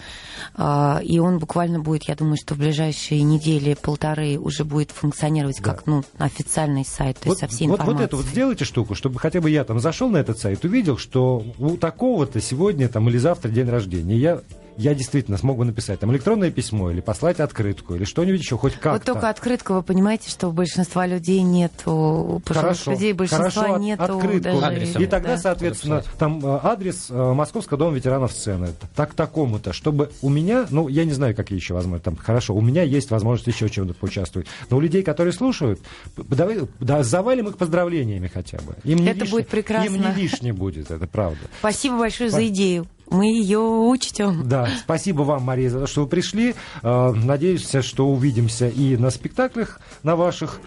э, 0.57 0.99
и 1.03 1.19
он 1.19 1.39
буквально 1.39 1.81
будет, 1.81 2.05
я 2.05 2.15
думаю, 2.15 2.37
что 2.37 2.55
в 2.55 2.59
ближайшие 2.59 3.23
недели 3.23 3.75
полторы 3.75 4.39
уже 4.39 4.65
будет 4.65 4.91
функционировать 4.91 5.61
да. 5.63 5.73
как 5.73 5.87
ну, 5.87 6.05
официальный 6.19 6.85
сайт, 6.85 7.19
то 7.19 7.29
вот, 7.29 7.33
есть 7.33 7.41
со 7.41 7.49
всей 7.49 7.69
вот, 7.69 7.81
информацией. 7.81 8.03
Вот 8.03 8.09
эту 8.09 8.17
вот 8.17 8.27
сделайте 8.27 8.65
штуку, 8.65 8.95
чтобы 8.95 9.19
хотя 9.19 9.41
бы 9.41 9.51
я 9.51 9.65
там 9.65 9.81
зашел 9.81 10.09
на 10.09 10.19
этот 10.19 10.39
сайт, 10.39 10.65
увидел, 10.65 10.99
что 10.99 11.45
у 11.59 11.77
такого-то 11.77 12.41
сегодня 12.41 12.89
там 12.89 13.09
или 13.09 13.19
завтра 13.19 13.49
день 13.49 13.69
рождения. 13.69 14.17
Я 14.17 14.41
я 14.77 14.95
действительно 14.95 15.39
смогу 15.39 15.65
написать 15.65 16.01
там 16.01 16.13
электронное 16.13 16.51
письмо 16.51 16.91
или 16.91 17.01
послать 17.01 17.41
открытку 17.41 17.95
или 17.95 18.05
что-нибудь 18.05 18.41
еще, 18.41 18.57
хоть 18.57 18.75
как-то. 18.75 18.93
Вот 18.93 19.05
только 19.05 19.29
открытку 19.29 19.75
вы 19.75 19.83
понимаете, 19.83 20.31
что 20.31 20.49
у 20.49 20.53
большинства 20.53 21.07
людей 21.07 21.43
нету, 21.43 21.93
у 21.93 22.43
хорошо, 22.47 22.93
людей 22.93 23.13
большинства 23.13 23.51
хорошо, 23.51 23.79
нету 23.79 24.03
открытку. 24.03 24.61
даже... 24.61 25.03
И 25.03 25.07
тогда, 25.07 25.37
да. 25.37 25.39
соответственно, 25.39 26.03
там 26.19 26.45
э, 26.45 26.61
адрес 26.63 27.07
э, 27.11 27.33
Московского 27.33 27.79
дома 27.79 27.97
ветеранов 27.97 28.33
сцены. 28.33 28.69
Так 28.95 29.15
такому-то, 29.15 29.73
чтобы 29.73 30.11
у 30.23 30.29
меня, 30.29 30.67
ну, 30.71 30.89
я 30.89 31.05
не 31.05 31.13
знаю, 31.13 31.35
какие 31.35 31.59
еще 31.59 31.75
возможности, 31.75 32.05
там, 32.05 32.17
хорошо, 32.17 32.55
у 32.55 32.61
меня 32.61 32.83
есть 32.83 33.11
возможность 33.11 33.47
еще 33.47 33.69
чем-то 33.69 33.95
поучаствовать. 33.95 34.47
Но 34.71 34.77
у 34.77 34.81
людей, 34.81 35.03
которые 35.03 35.33
слушают, 35.33 35.81
давай, 36.17 36.61
да, 36.81 37.03
завалим 37.03 37.49
их 37.49 37.57
поздравлениями 37.57 38.29
хотя 38.33 38.59
бы. 38.59 38.77
Им 38.85 38.99
не 38.99 39.09
это 39.09 39.21
лишне, 39.21 39.31
будет 39.31 39.49
прекрасно. 39.49 39.87
Им 39.87 40.01
не 40.01 40.13
лишне 40.15 40.53
будет, 40.53 40.91
это 40.91 41.07
правда. 41.07 41.41
Спасибо 41.61 41.99
большое 41.99 42.31
за 42.31 42.47
идею 42.49 42.87
мы 43.11 43.27
ее 43.27 43.59
учтем. 43.59 44.49
Да, 44.49 44.69
спасибо 44.79 45.23
вам, 45.23 45.43
Мария, 45.43 45.71
за 45.71 45.81
то, 45.81 45.87
что 45.87 46.03
вы 46.03 46.09
пришли. 46.09 46.55
Э, 46.83 47.13
надеюсь, 47.13 47.71
что 47.81 48.09
увидимся 48.09 48.69
и 48.69 48.97
на 48.97 49.11
спектаклях, 49.11 49.81
на 50.03 50.17
ваших 50.17 50.61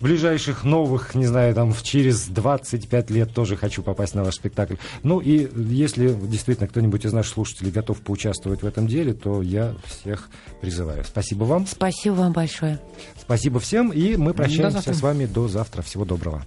ближайших 0.00 0.64
новых, 0.64 1.14
не 1.14 1.26
знаю, 1.26 1.54
там, 1.54 1.74
через 1.82 2.26
25 2.26 3.10
лет 3.10 3.32
тоже 3.32 3.56
хочу 3.56 3.82
попасть 3.82 4.14
на 4.14 4.22
ваш 4.22 4.34
спектакль. 4.34 4.74
Ну 5.02 5.18
и 5.18 5.48
если 5.56 6.12
действительно 6.12 6.68
кто-нибудь 6.68 7.06
из 7.06 7.12
наших 7.12 7.32
слушателей 7.32 7.70
готов 7.70 8.00
поучаствовать 8.00 8.62
в 8.62 8.66
этом 8.66 8.86
деле, 8.86 9.14
то 9.14 9.40
я 9.40 9.74
всех 9.86 10.28
призываю. 10.60 11.04
Спасибо 11.04 11.44
вам. 11.44 11.66
Спасибо 11.66 12.14
вам 12.14 12.32
большое. 12.32 12.80
Спасибо 13.18 13.60
всем, 13.60 13.90
и 13.90 14.16
мы 14.16 14.34
прощаемся 14.34 14.92
с 14.92 15.00
вами 15.00 15.26
до 15.26 15.48
завтра. 15.48 15.82
Всего 15.82 16.04
доброго. 16.04 16.42